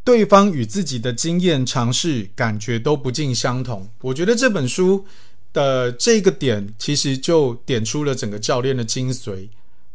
[0.10, 3.88] 对方与自己的经验、尝试、感觉都不尽相同。
[4.02, 5.06] 我觉得这本书
[5.54, 9.50] 的这个点，其实就点出了整个教练的精髓。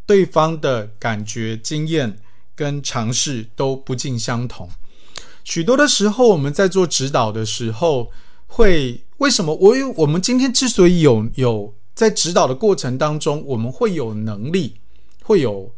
[0.06, 2.16] 对方的感觉、经验
[2.54, 4.70] 跟尝试都不尽相同。
[5.42, 8.12] 许多的时候，我们在做指导的时候，
[8.46, 9.00] 会。
[9.18, 14.76] 为什么我有我们今天之所以有有在指导的过程当中，我们会有能力，
[15.24, 15.74] 会有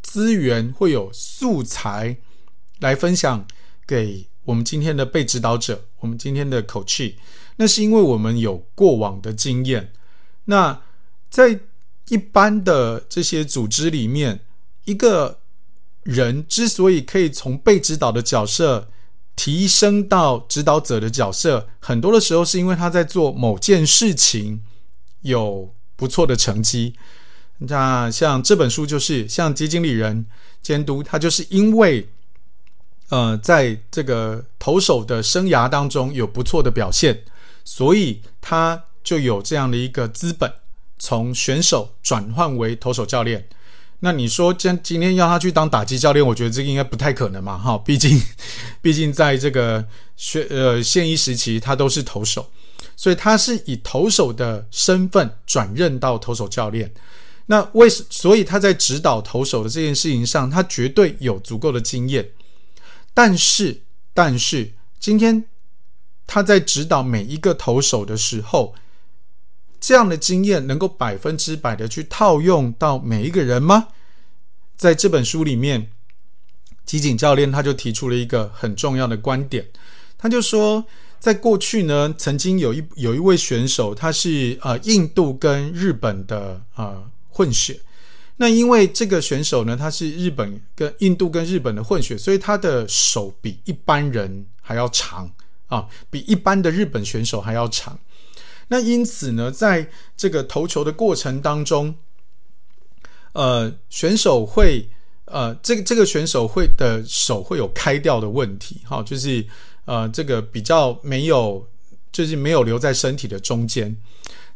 [0.00, 2.16] 资源，会有素材
[2.80, 3.46] 来分享
[3.86, 7.16] 给我们今天的被指导者，我们今天的口气
[7.56, 9.92] 那是因为我们有过往的经验。
[10.44, 10.82] 那
[11.30, 11.60] 在
[12.08, 14.40] 一般的这些组织里面，
[14.84, 15.38] 一个
[16.02, 18.88] 人之所以可以从被指导的角色，
[19.34, 24.62] 提升到指导者的角色，很多的时候是因为他在做某件事情
[25.22, 26.94] 有不错的成绩。
[27.58, 30.26] 那像这本书就是像基金经理人
[30.62, 32.08] 监督，他就是因为
[33.08, 37.22] 呃在这个投手的生涯当中有不错的表现，
[37.64, 40.52] 所以他就有这样的一个资本，
[40.98, 43.46] 从选手转换为投手教练。
[44.00, 48.20] 那你说今今天要他去当打击教练，我觉得这个应该不太可能嘛，哈，毕竟，
[48.82, 49.82] 毕竟在这个
[50.16, 52.46] 学呃现役时期，他都是投手，
[52.94, 56.92] 所以他是以投手的身份转任到投手教练。
[57.46, 62.28] 那为所以他在指导投手的这件事情上，他绝对有足够的经验。
[63.16, 63.80] 但是，
[64.12, 65.46] 但是今天
[66.26, 68.74] 他在指导每一个投手的时候。
[69.78, 73.88] 这样的经验能够百分之百的去套用到每一个人吗？
[74.74, 75.90] 在这本书里面，
[76.84, 79.68] 吉井教练他就提出了一个很重要的观点，
[80.18, 80.84] 他就说，
[81.20, 87.80] 在过去呢，曾经有一有一位选手，他是呃印度跟日本的呃混血。
[88.36, 95.30] 那因为这个选手呢，他是日本跟印度跟日本的混血，所以他的手比一般人还要长
[95.66, 97.98] 啊，比一般的日本选手还要长。
[98.68, 101.94] 那因此呢，在这个投球的过程当中，
[103.32, 104.88] 呃，选手会
[105.26, 109.46] 呃，这个这个选手会的手会有开掉的问题，哈，就是。
[109.86, 111.64] 呃，这个比较没有，
[112.10, 113.96] 就是没有留在身体的中间。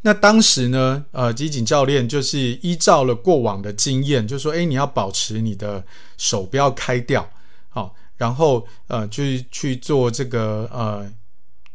[0.02, 5.84] 那当时呢，呃，吉井教练就是依照了过往的经验，就说：“哎，你要保持你的
[6.16, 7.28] 手不要开掉，
[7.68, 11.06] 好、然后呃，去去做这个呃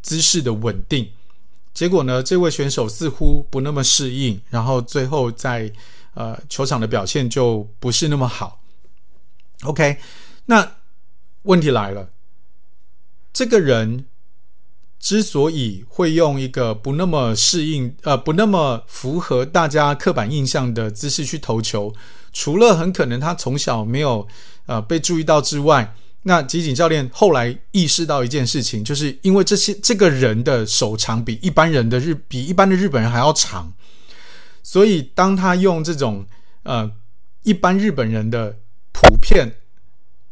[0.01, 1.07] 姿势的稳定。”
[1.73, 5.71] 结果呢，这位选手似乎不那么适应，然后最后在
[6.13, 8.61] 呃球场的表现就不是那么好。
[9.63, 9.97] OK，
[10.45, 10.77] 那
[11.43, 12.09] 问题来了。
[13.33, 14.05] 这个人
[15.05, 21.93] 之所以会用一个不那么适应、呃，不那么符合大家刻板印象的姿势去投球，
[22.33, 24.27] 除了很可能他从小没有
[24.65, 33.71] 呃被注意到之外，那吉井教练后来意识到一件事情，就是因为这些这个人的手长比一般人的日比一般的日本人还要长，
[34.63, 36.25] 所以当他用这种
[36.63, 36.91] 呃
[37.43, 38.57] 一般日本人的
[38.91, 39.57] 普遍。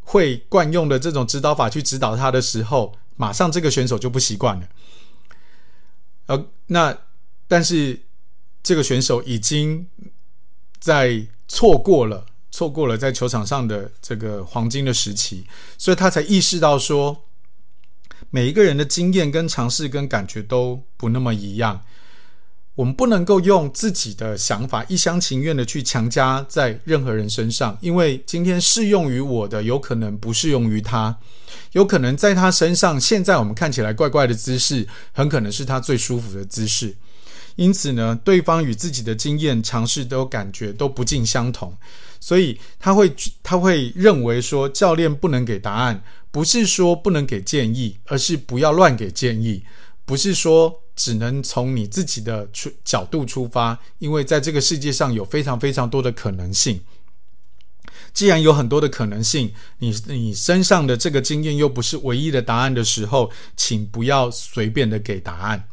[0.06, 4.68] 会惯用的这种指导法去指导他的时候，马上这个选手就不习惯了。
[6.26, 6.96] 呃，那
[7.46, 8.00] 但是
[8.62, 9.86] 这个选手已经
[10.78, 15.44] 在错过了错过了在球场上的这个黄金的时期，
[15.76, 17.24] 所以他才意识到说，
[18.30, 21.84] 每一个人的经验跟尝试跟感觉都不那么一样。
[22.74, 31.16] 我们不能够用自己的想法一厢情愿的去强加在任何人身上，因为今天适用于我的，有可能不适用于他，
[31.70, 36.92] 有可能在他身上，现在我们看起来怪怪的姿势，很可能是他最舒服的姿势。
[37.54, 41.72] 因此呢，对方与自己的经验、尝试都感觉都不尽相同，
[42.18, 49.62] 所以他会他会认为说，教练不能给答案，不是说不能给建议，而是不要乱给建议，
[50.04, 50.80] 不是说。
[50.96, 56.80] 只能从你自己的出角度出发，因为在这个世界上有非常非常多的可能性。
[58.12, 65.64] 既然有很多的可能性，你你身上的这个经验又不是唯一的答案的时候，请不要随便的给答案。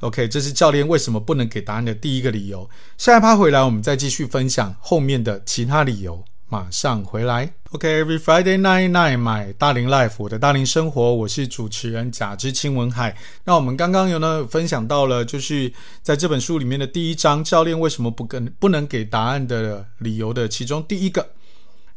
[0.00, 2.68] OK，这是教练为什么不能给答案的第一个理由。
[2.98, 6.24] 下一趴回来，我们再继续分享后面的其他理由。
[6.48, 7.52] 马上回来。
[7.70, 13.16] OK，Every、Friday night night，买大龄 life，我的大龄生活，我是主持人贾之清文海。
[13.44, 21.30] 那我们刚刚有呢分享到了，就是在这本书里面的第一章，教练为什么不跟不能给答案的理由的其中第一个。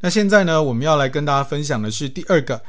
[0.01, 2.61] 那现在呢，我们要来跟大家分享的是第二个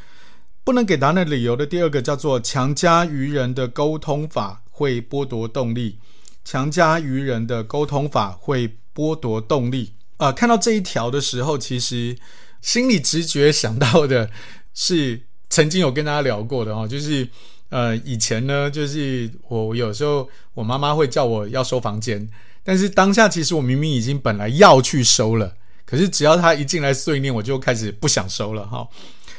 [0.63, 5.99] 不能给答案的理由的第二个，叫做强加于人的沟通法会剥夺动力。
[6.45, 9.95] 强加于人的沟通法会剥夺动力。
[10.21, 12.15] 呃，看到这一条的时候，其实
[12.61, 14.31] 心里直觉想到的
[14.75, 17.27] 是曾经有跟大家聊过的哦， 就是
[17.71, 22.29] 呃，以前呢，就是我有时候我妈妈会叫我要收房间，
[22.63, 25.57] 但是当下其实我明明已经本来要去收了，
[25.87, 28.87] 可是只要她一进来碎念，我就开始不想收了哈。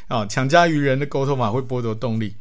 [0.07, 2.33] 啊，强加于人的沟通法会剥夺动力。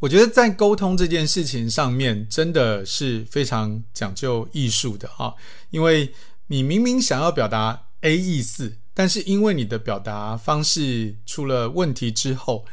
[0.00, 5.32] 我觉得在沟通这件事情上面，真的是非常讲究艺术的哈，
[5.70, 6.12] 因为。
[6.48, 12.64] 你明明想要表达 A 意思，但是因为你的表达方式出了问题之后，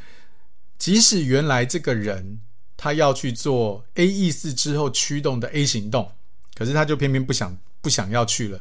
[0.77, 2.41] 即使原来这个人
[2.75, 6.11] 他要去做 A 意思之后驱动的 A 行动，
[6.55, 8.59] 可是他就偏偏不想不想要去了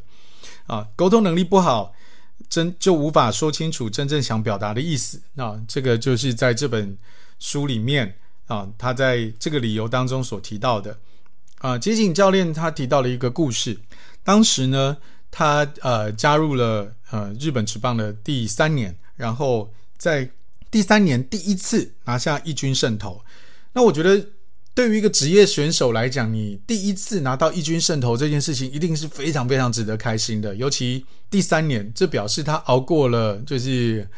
[0.66, 0.86] 啊！
[0.94, 1.92] 沟通能力不好，
[2.48, 5.60] 真就无法说清楚真正想表达的意思啊！
[5.66, 6.96] 这个就是在这本
[7.38, 10.98] 书里面啊，他在这个理由当中所提到的
[11.60, 13.78] 啊，吉井教练他提到了一个故事。
[14.24, 14.96] 当时呢，
[15.30, 20.30] 他呃加入了呃日本职棒的第三年，然后在
[20.70, 23.22] 第三年第一次拿下一军胜投。
[23.74, 24.26] 那我觉得，
[24.74, 30.54] 对于一个职业选手来讲，你第一次拿到一军胜投这件事情，一定是非常非常值得开心的。
[30.56, 34.08] 尤其第三年，这表示他熬过了就是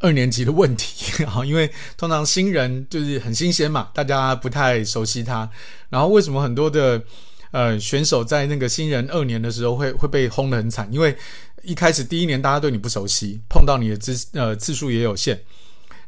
[0.00, 5.48] 二年级的问题 啊，因为通常新人就是很新鲜嘛，大家不太熟悉他。
[5.88, 7.02] 然后为什么很多的
[7.52, 11.16] 呃，选手在那个新人二年的时候会会被轰得很惨，因为
[11.62, 15.40] 一开始第一年大家对你不熟悉，碰到你的次呃次数也有限，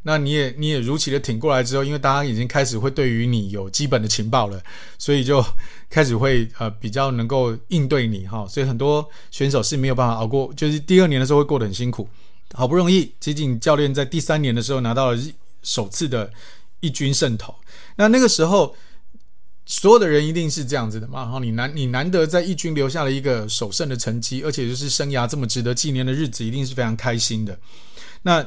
[0.03, 4.61] 那你也你也如期的挺过来之后，因为大家已经开始会对于你有基本的情报了，
[4.99, 5.43] 所以就
[5.89, 12.09] 开始会呃比较能够应对你哈，所以很多选手是没有办法熬过，就是第二年的时候会过得很辛苦，
[12.57, 15.19] 好不容易吉井教练在第三年的时候拿到了
[15.63, 16.33] 首次的
[16.81, 17.55] 一军胜投，
[17.97, 18.75] 那那个时候，
[19.67, 21.27] 所有的人一定是这样子的嘛？
[21.27, 27.59] 哈，你难你难得在一军留下了一个首胜的成绩，而且就是生涯这么值得纪念的日子，一定是非常开心的。
[28.23, 28.43] 那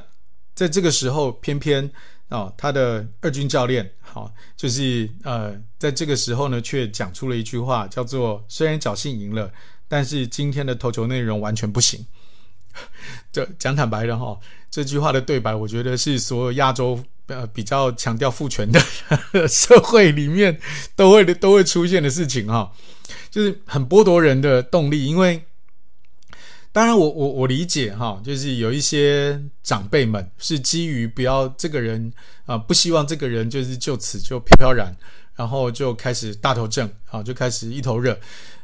[0.56, 1.86] 在这个时候，偏偏
[2.30, 9.52] 啊、哦，他的二军教练，好、哦，就是呃，在这个时候呢，却讲出了一句话，叫做“虽然侥幸赢了，
[9.88, 12.06] 但是今天的投球内容完全不行。”
[13.32, 14.38] 这讲坦白的哈、
[14.70, 18.80] 这句话的对白，我觉得是所有亚洲呃比较强调父权的
[19.48, 20.60] 社会里面
[20.96, 22.72] 都会都会出现的事情哈、
[23.30, 25.06] 就是很剥夺人的动力。
[25.06, 25.44] 因为
[26.72, 32.12] 当然我，我我理解哈、就是有一些长辈们是基于不要这个人
[32.46, 34.96] 啊、不希望这个人就是就此就飘飘然，
[35.36, 38.20] 然后就开始大头症啊，就开始一头热。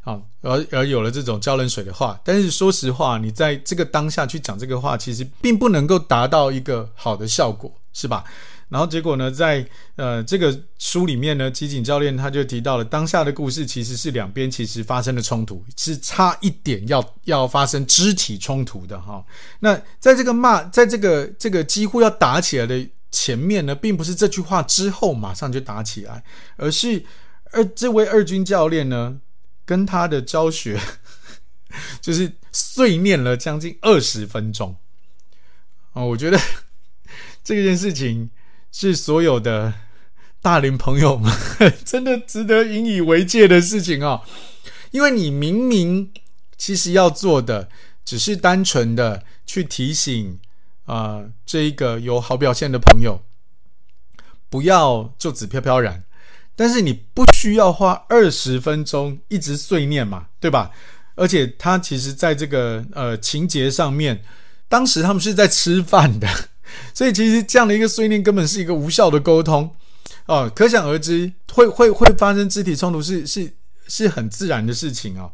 [0.06, 8.24] 啊，而而有了这种浇冷水的话，但是说实话，你在这个当下去讲这个话，其实并不能够达到一个好的效果，是吧？
[8.70, 19.26] 然后结果呢，在呃这个书里面呢，吉井教练他就提到了当下的故事，其实是两边其实发生了冲突，是差一点要要发生肢体冲突的哈。
[19.60, 26.24] 那在这个骂，在这个这个几乎要打起来的前面呢，并不是这句话之后马上就打起来，
[26.58, 27.04] 而是
[27.52, 29.18] 而这位二军教练呢。
[29.66, 30.80] 跟他的教学
[32.00, 34.78] 就是碎念了将近二十分钟
[35.94, 36.40] 哦，我觉得
[37.44, 38.30] 这件事情
[38.72, 39.74] 是所有的
[40.42, 41.34] 大龄朋友们
[41.84, 44.22] 真的值得引以为戒的事情哦，
[44.92, 46.14] 因为你明明
[46.58, 47.70] 其实要做的
[48.06, 50.40] 只是单纯的去提醒
[50.86, 53.24] 啊、这一个有好表现的朋友
[54.52, 56.05] 不要就此飘飘然。
[56.56, 60.72] 但是你不需要花二十分钟一直碎念嘛，对吧？
[61.16, 64.24] 而且他其实在这个呃情节上面，
[64.68, 66.28] 当时他们是在吃饭的，
[66.94, 69.76] 所以其实这样的一个碎念根本是一个无效的沟通
[70.28, 73.54] 哦，可想而知会会会发生肢体冲突是是
[73.88, 75.32] 是很自然的事情、哦。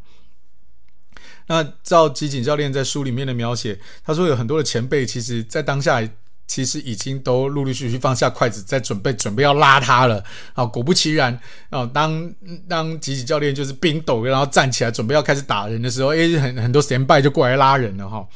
[1.46, 6.02] 那照吉井教练在书里面的描写，他说有很多的前辈其实在当下。
[6.46, 10.22] 其实已经都陆陆续续放下筷子，在准备准备要拉他了
[10.52, 10.66] 啊！
[10.66, 11.38] 果不其然
[11.70, 12.30] 啊，当
[12.68, 18.26] 当吉井教练就是冰抖，然后站起来准备要开始打人的时候，诶，很很多前辈就过来拉人了哈。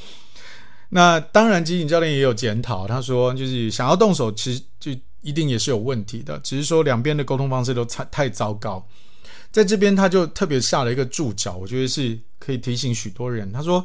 [0.89, 8.87] 那当然，吉井教练也有检讨，他说就是想要动手，其实就一定也是有问题的，只是说两边的沟通方式都太太糟糕。
[9.53, 13.53] 在这边，他就特别下了一个注脚，我觉得是可以提醒许多人。
[13.53, 13.85] 他说。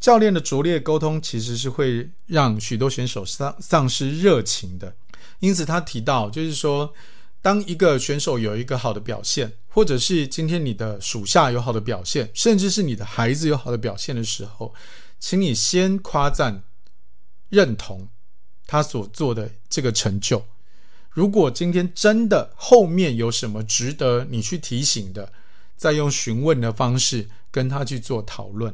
[0.00, 4.94] 教练的拙劣沟通其实是会让许多选手丧丧失热情的，
[5.40, 6.94] 因此他提到，就是说，
[7.42, 14.72] 当一个选手有一个好的表现，或者是今天你的属下有好的表现，甚至是你的孩子有好的表现的时候，
[15.18, 16.62] 请你先夸赞、
[17.48, 18.08] 认同
[18.66, 20.44] 他所做的这个成就。
[21.10, 25.32] 如果今天真的后面有什么值得你去提醒的，
[25.76, 28.72] 再用询问的方式跟他去做讨论。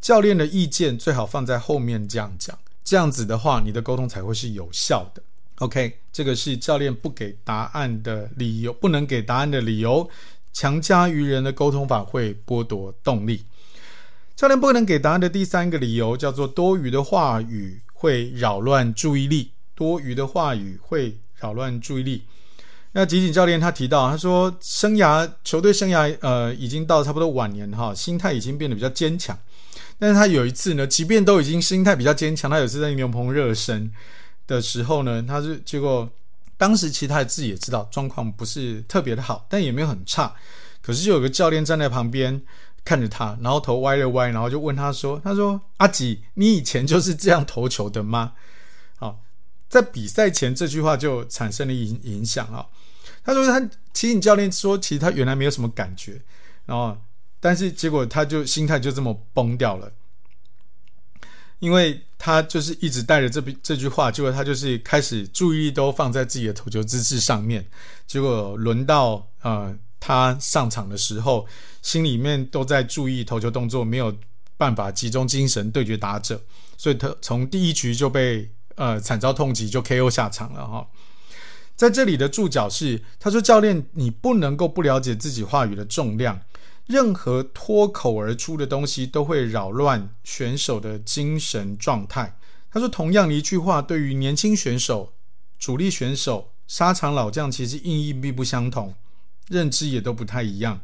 [0.00, 5.22] 教练的意见最好放在后面这样讲，这样子的话，你的沟通才会是有效的。
[5.56, 10.08] OK，这个是教练不给答案的理由，不能给答案的理由。
[10.52, 13.44] 强加于人的沟通法会剥夺动力。
[14.34, 19.52] 教练不能给答案的第三个理由叫做多余的话语会扰乱注意力。
[19.74, 22.22] 多余的话语会扰乱注意力。
[22.92, 29.38] 那吉井教练他提到，他说生涯球队生涯呃已经到差不多晚年哈，心态已经变得比较坚强。
[29.98, 33.92] 但是他有一次呢，即便都已经心态比较坚强，他有一次在牛棚热身
[34.46, 36.08] 的时候呢，他是结果
[36.56, 40.34] 当时其实他自己也知道状况不是特别的好，但也没有很差。
[40.82, 42.42] 可是就有个教练站在旁边
[42.84, 48.32] 看着他，然后头歪了歪，然后就问他说：“他说阿吉，你以前就是这样投球的吗？”
[49.70, 52.66] 在比赛前这句话就产生了影影响啊。
[53.24, 56.20] 他说他其实教练说，其实他原来没有什么感觉，
[56.66, 56.94] 然后。
[57.42, 59.90] 但是结果他就心态就这么崩掉了，
[61.58, 67.66] 因为他就是一直带着这这句话，结果他就是开始注意力都放在自己的投球姿势上面，
[68.06, 71.46] 结果轮到呃他上场的时候，
[71.80, 74.14] 心里面都在注意投球动作，没有
[74.58, 76.42] 办法集中精神对决打者，
[76.76, 78.50] 所以他从第一局就被
[78.80, 80.88] 呃惨遭痛击，就 KO 下场了哈。
[81.76, 86.40] 在这里的注脚是他说：“教练，你不能够不了解自己话语的重量。”
[86.88, 92.38] 任何脱口而出的东西都会扰乱选手的精神状态。
[92.72, 95.12] 他说，同样一句话，对于年轻选手、
[95.58, 98.94] 主力选手、沙场老将，其实意义并不相同，
[99.48, 100.80] 认知也都不太一样。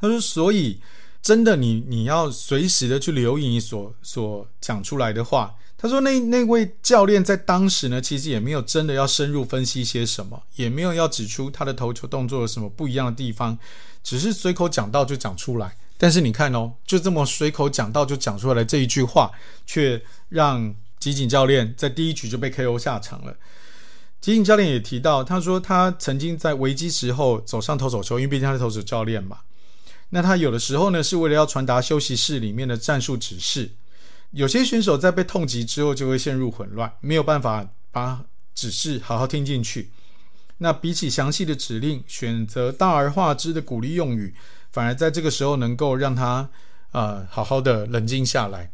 [0.00, 0.80] 他说，所以
[1.20, 5.54] 真的，你你要随时的去留意你所所讲出来的话。
[5.84, 13.58] 他说那那位教练在当时呢，其实也没有真的要深入分析些什么，也没有要指出他的投球动作有什么不一样的地方，
[14.02, 15.76] 只是随口讲到就讲出来。
[15.98, 19.30] 但是你看哦，就这么随口讲到就讲出来这一句话，
[19.66, 23.36] 却让吉井教练在第一局就被 KO 下场了。
[24.22, 29.40] 吉井教练也提到，他说他曾经在危机时候走上投手丘，因为毕竟他是投手教练嘛。
[30.08, 33.72] 那他有的时候呢，是为了要传达休息室里面的战术指示。
[34.34, 38.24] 有些选手在被痛击之后就会陷入混乱，没有办法把
[38.54, 39.90] 指示好好听进去。
[40.58, 44.34] 那比起详细的指令，选择大而化之的鼓励用语。
[44.72, 46.50] 反而在这个时候能够让他
[46.90, 48.72] 呃好好的冷静下来。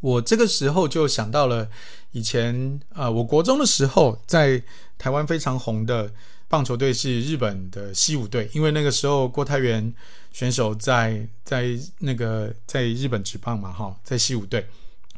[0.00, 1.70] 我这个时候就想到了
[2.12, 4.62] 以前呃我国中的时候，在
[4.98, 6.12] 台湾非常红的
[6.54, 9.92] 棒球队是日本的西武队，因为那个时候郭泰元
[10.30, 14.64] 选手在在那个在日本职棒嘛哈，在西武队，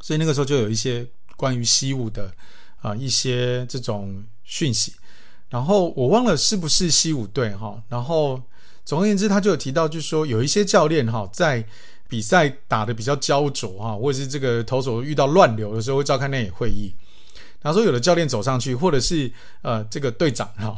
[0.01, 1.07] 所以那个时候就有一些
[1.37, 2.32] 关于西武的
[2.80, 4.95] 啊、一些这种讯息。
[5.51, 8.43] 然后我忘了是不是西武队哈，然后。
[8.87, 11.66] 总而言之，他就有提到，就是说有一些教练哈，在
[12.09, 16.95] 比赛打得比较焦灼哈，或者是这个投手遇到乱流的时候，会召开内野会议。
[17.67, 19.31] 他说，有的教练走上去，或者是
[19.62, 20.77] 呃这个队长哈，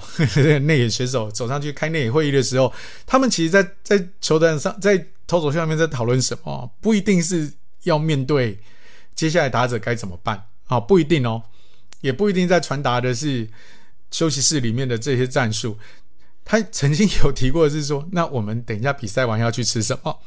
[0.63, 2.73] 内野 选手走上去开内野会议的时候，
[3.07, 8.59] 他们其实在，在球台上，在投手上面在讨论什么，不一定是要面对
[9.15, 11.43] 接下来打者该怎么办啊，不一定哦，
[12.01, 13.49] 也不一定在传达的是
[14.11, 15.79] 休息室里面的这些战术。
[16.45, 20.19] 他曾经有提过是说，那我们等一下比赛完要去吃什么？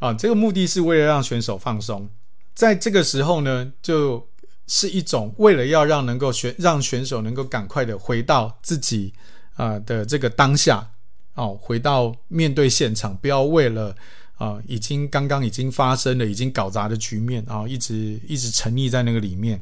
[0.00, 2.10] 啊，这个目的是为了让选手放松，
[2.54, 4.27] 在这个时候呢，就
[4.68, 9.12] 是一种为了要让能够选让选手能够赶快的回到自己
[9.56, 10.88] 啊的这个当下，
[11.34, 13.96] 哦，回到面对现场，不要为了
[14.36, 19.60] 啊已经刚刚已经发生了已经搞砸的局面啊，一直一直沉溺在那个里面。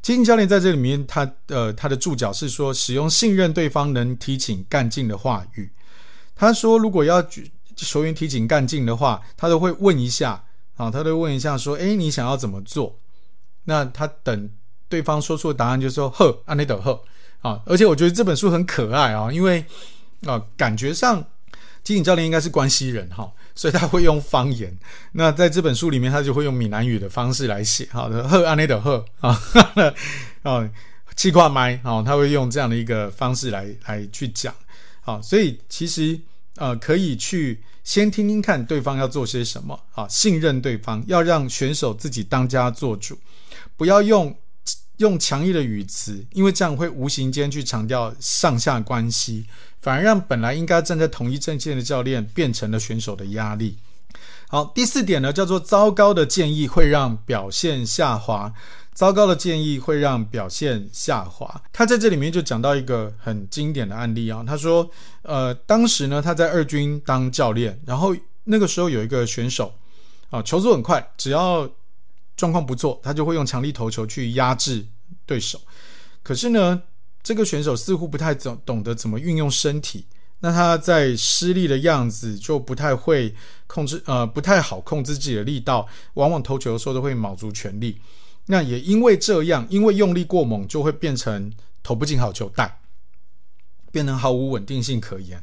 [0.00, 5.68] 金教练在这里面，他呃他的注脚是说，使用信任对方能提醒干劲的话语。
[6.36, 7.20] 他说，如果要
[7.74, 10.44] 球员提醒干劲的话，他都会问一下
[10.76, 13.00] 啊，他都会问一下说，诶，你想要怎么做？
[13.66, 14.50] 那他等
[14.88, 17.00] 对方说出的答案，就说呵，安内德呵
[17.42, 17.60] 啊。
[17.66, 19.64] 而且我觉得这本书很可爱啊，因为
[20.24, 21.22] 啊，感觉上
[21.84, 23.30] 吉井教练应该是关西人哈。
[23.58, 24.76] 所以他会用方言，
[25.12, 29.30] 那在这本书里面，他就会用闽南语的方式来写，好的，贺安内的贺啊，
[30.42, 30.70] 啊，
[31.16, 34.54] 气挂麦，啊，他会用这样的一个方式来来去讲，
[35.00, 36.20] 好，所以其实
[36.56, 43.18] 呃，可以去先听听看对方要做些什么，啊，信任对方，要让选手自己当家做主，
[43.76, 44.36] 不要用
[44.98, 49.46] 用强硬的语词，因为这样会无形间去强调上下关系。
[49.80, 53.78] 反而让本来应该站在同一阵线的教练变成了选手的压力。
[54.48, 58.52] 好，第四点呢，叫做糟糕的建议会让表现下滑。
[58.94, 61.62] 糟糕的建议会让表现下滑。
[61.70, 64.90] 他在这里面就讲到一个很经典的案例啊，他说，
[65.22, 69.74] 呃，当时呢他在二军当教练，然后那个时候有一个选手
[70.30, 71.68] 啊，球速很快，只要
[72.36, 74.86] 状况不错，他就会用强力投球去压制
[75.24, 75.60] 对手。
[76.22, 76.82] 可是呢，
[77.22, 80.06] 这个选手似乎不太懂懂得怎么运用身体，
[80.40, 83.34] 那他在施力的样子就不太会
[83.66, 87.98] 控制，呃，不太好控制自己的力道，往往投球的时候都会卯足全力。
[88.46, 92.80] 那也因为这样，因为用力过猛，就会变成投不进好球带，
[93.90, 95.42] 变成毫无稳定性可言。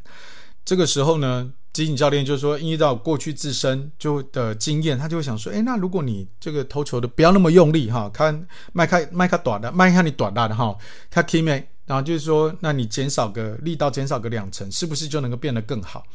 [0.64, 10.78] 这个时候呢，吉井教练就说，依照过去自身就的经验，他就会想说，诶，那如果你这个投球的不要那么用力哈，看迈开迈开短的，迈开你短大的哈，
[11.10, 16.06] 他 key 没，然后就是说，那你减少个力道，减少个两成，是不是就能够变得更好？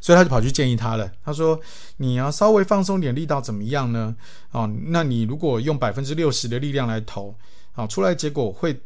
[0.00, 1.58] 所以他就跑去建议他了，他说，
[1.98, 4.16] 你要稍微放松点力道怎么样呢？
[4.50, 7.32] 哦，那你如果用百分之六十的力量来投，
[7.74, 8.76] 啊，出来结果会。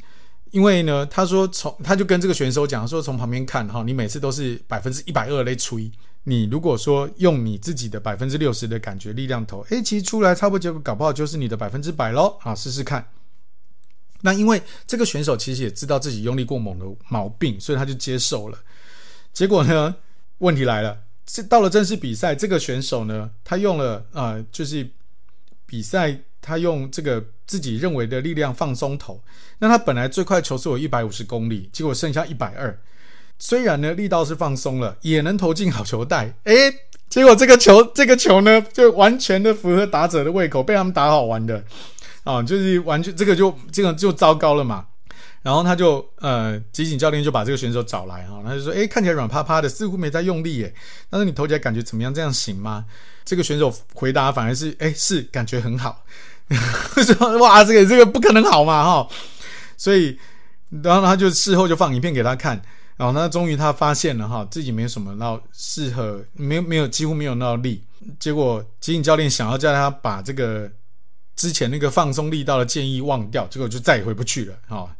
[0.50, 5.90] 因为呢，他说从他就跟这个选手讲说，从旁边看哈，你每次都是百分之一百二来吹。
[6.28, 12.36] 你如果说用你自己的百分之六十的感觉力量投，诶，其实出来差不多结果搞不好就是你的百分之百喽。
[12.42, 13.08] 啊，试试看。
[14.20, 18.58] 那因为这个选手其实也知道自己用力过猛的毛病，所以他就接受了。
[19.32, 19.96] 结果呢，
[20.38, 24.88] 问题来了，这到了正式比赛，这个选手呢，他用了呃，就是
[25.66, 26.20] 比赛。
[26.40, 29.20] 他用这个自己认为的力量放松投，
[29.58, 32.80] 那他本来最快球速有一百五十公里，结果剩下一百二。
[33.38, 36.72] 虽然呢力道是放松了，也能投进好球带，诶，
[37.08, 41.62] 结果这个球这个球呢就完全的符合打者的胃口，被他们打好玩的
[42.24, 44.86] 啊，就是完全这个就这个就糟糕了嘛。
[45.40, 50.74] 然后他就呃，集锦教练就把这个选手找来哈，他就说，诶，看起来软趴趴的，似乎没在用力耶，
[51.08, 52.12] 但是你投起来感觉怎么样？
[52.12, 52.84] 这样行吗？
[53.24, 56.04] 这个选手回答反而是，诶，是感觉很好。
[56.50, 59.08] 说哇，这个这个不可能好嘛哈，
[59.76, 60.18] 所以
[60.82, 62.60] 然后他就事后就放影片给他看，
[62.98, 67.80] 然后呢，终于他发现了哈，自己没有什么那适合，没有没有几乎没有那力，
[68.18, 70.68] 结果吉井教练想要叫他把这个
[71.36, 74.94] 之前那个放松力道的建议忘掉，结果就再也回不去了哈，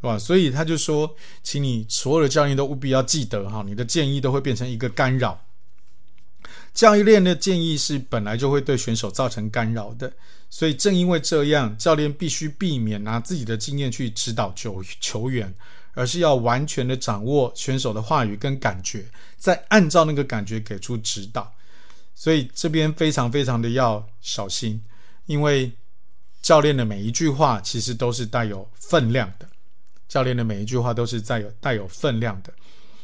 [0.00, 0.18] 是吧？
[0.18, 5.38] 所以他就说，请你所有的教练都务必要记得哈，你的建议都会变成一个干扰。
[6.72, 10.10] 教练的建议是本来就会对选手造成干扰的，
[10.48, 15.52] 所以正因为这样，教练必须避免拿自己的经验去指导球球员，
[15.94, 19.04] 而是要完全的掌握选手的话语跟感觉，
[19.36, 21.52] 再按照那个感觉给出指导。
[22.14, 24.82] 所以这边非常非常的要小心，
[25.26, 25.72] 因为
[26.40, 29.48] 教练的每一句话其实都是带有分量的，
[30.08, 32.52] 教练的每一句话都是带有带有分量的。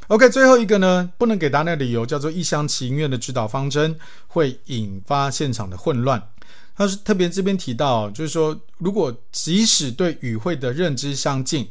[0.08, 6.30] OK，最后一个呢，不能给答案的理由叫做一厢情愿的指导方针会引发现场的混乱。
[6.74, 11.68] 他是特别这边提到，就是说，如果即使对与会的认知相近，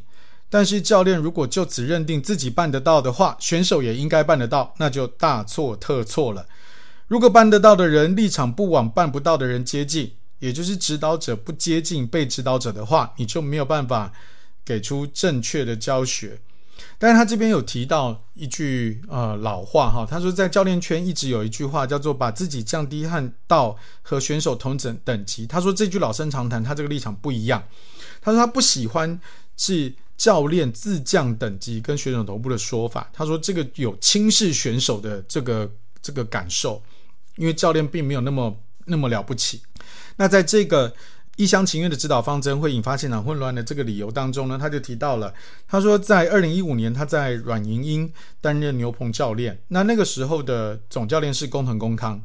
[0.50, 6.45] 但是教练如果就此认定自己办得到的话，选手也应该办得到，那就大错特错了。
[7.08, 14.14] 如果办得到的人立场不往办不到的人接近，也就是指导者不接近被指导者的话，你就没有办法
[14.64, 16.39] 给出正确的教学。
[17.00, 25.48] 但是他这边有提到一句呃老话哈，他说在教练圈一直有一句话叫做把自己降低和到和选手同等等级。
[25.48, 27.64] 他说这句老生常谈，他这个立场不一样。
[28.22, 29.20] 他说他不喜欢
[29.56, 33.09] 是教练自降等级跟选手同步的说法。
[33.13, 36.82] 他说这个有轻视选手的这个这个感受，
[37.36, 39.61] 因为教练并没有那么那么了不起。
[40.18, 40.93] 那在这个。
[41.38, 45.32] 一厢情愿的指导方针会引发现场混乱的这个理由当中呢，他就提到了，
[45.68, 48.11] 他说在二零一五年他在软银鹰
[48.41, 52.20] 担任牛棚教练，那那个时候的总教练是工藤公康，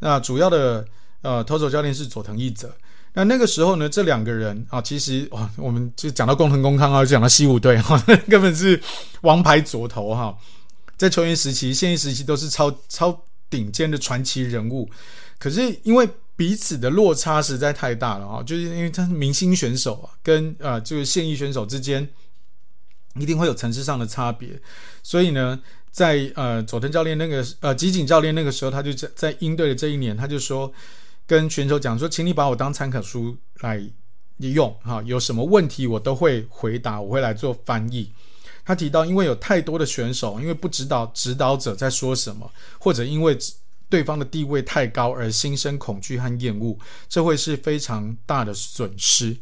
[0.00, 0.84] 那主要的
[1.22, 2.74] 呃投手教练是佐藤一则，
[3.18, 8.80] 那那个时候呢，这两个人啊，其实哇，我们就讲到工藤公康啊，就讲到西武队 哈，根本是
[9.22, 10.38] 王牌左投哈，
[10.96, 14.88] 在球员时期、现役时期都是超超顶尖的传奇人物，
[15.38, 16.08] 可是因为。
[16.38, 18.40] 彼此的落差实在太大了啊！
[18.40, 22.08] 就是因为他是明星选手啊，跟呃就是现役选手之间
[23.16, 24.50] 一定会有层次上的差别，
[25.02, 25.58] 所以呢，
[25.90, 30.72] 在呃佐藤教练那个呃吉井教练那个时候，他就在在鹰队的这一年，他就说
[31.28, 33.80] 跟选手讲说，请你把我当参考书来
[34.38, 38.10] 用哈，有什么问题我都会回答，我会来做翻译。
[38.64, 42.50] 他提到，因为有太多的选手，因为不知道指导者在说什么，
[42.80, 43.38] 或者因为。
[43.90, 46.76] 对方的地位太高而心生恐惧和厌恶，
[47.08, 49.34] 这会是非常大的损失。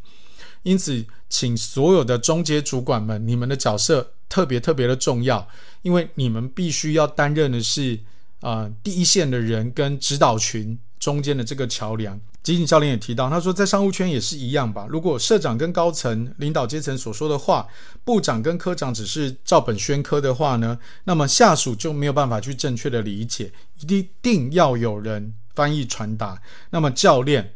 [0.62, 5.48] 因此，请所有的中阶主管们，你们的角色特别特别的重要，
[5.82, 7.98] 因为你们必须要担任的是
[8.38, 12.20] 啊、呃、第一线的人跟指导群中间的这个桥梁。
[12.42, 14.86] 吉井教练也提到，他说在商务圈也是一样吧。
[14.88, 17.66] 如果社长跟高层领导阶层所说的话，
[18.04, 23.52] 部长跟科长只是照本宣科的话呢，那么下属就没有办法去正确的理解，
[23.88, 26.40] 一定要有人翻译传达。
[26.70, 27.54] 那么教练，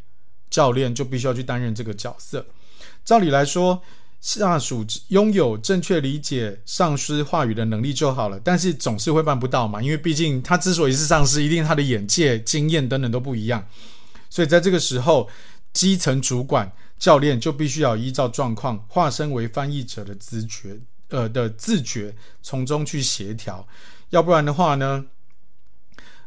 [0.51, 2.45] 教练就必须要去担任这个角色。
[3.05, 3.81] 照理来说，
[4.21, 13.67] 下属拥有正确理解上司话语的能力就好了，但是总是会办不到嘛，因为毕竟他之所以是上司，一定他的眼界、经验等等都不一样。
[14.29, 15.29] 所以在这个时候，
[15.73, 23.67] 基层主管教练就必须要依照状况，化身为翻译者的自觉，呃的自觉，从中去协调。
[24.11, 25.07] 要不然的话呢，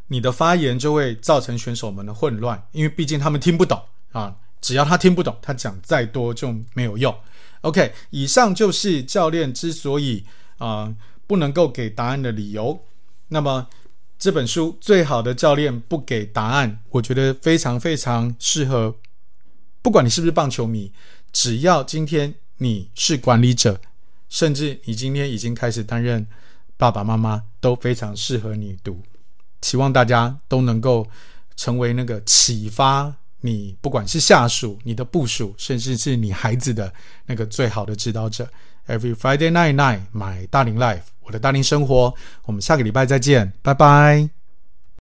[0.07, 3.79] 你的发言就会造成选手们的混乱，因为毕竟他们听不懂
[4.11, 4.35] 啊。
[4.61, 7.13] 只要他听不懂，他讲再多就没有用。
[7.63, 10.23] OK，以上就是教练之所以
[10.59, 10.95] 啊、呃、
[11.27, 12.85] 不能够给答案的理由。
[13.27, 13.67] 那么。
[14.19, 18.95] 这本书《最好的教练不给答案》，我觉得非常非常适合。
[19.81, 20.93] 不管你是不是棒球迷，
[21.33, 23.81] 只要今天你是管理者，
[24.29, 26.25] 甚至你今天已经开始担任
[26.77, 29.01] 爸爸妈妈，都非常适合你读。
[29.61, 31.05] 希望大家都能够
[31.57, 33.13] 成为那个启发
[33.45, 36.91] 你，不管是下属、你的部属，甚至是你孩子的
[37.25, 38.47] 那个最好的指导者。
[38.87, 41.03] Every Friday night night, my 大龄 life。
[41.21, 42.13] 我的大龄生活，
[42.45, 44.42] 我们下个礼拜再见，拜拜。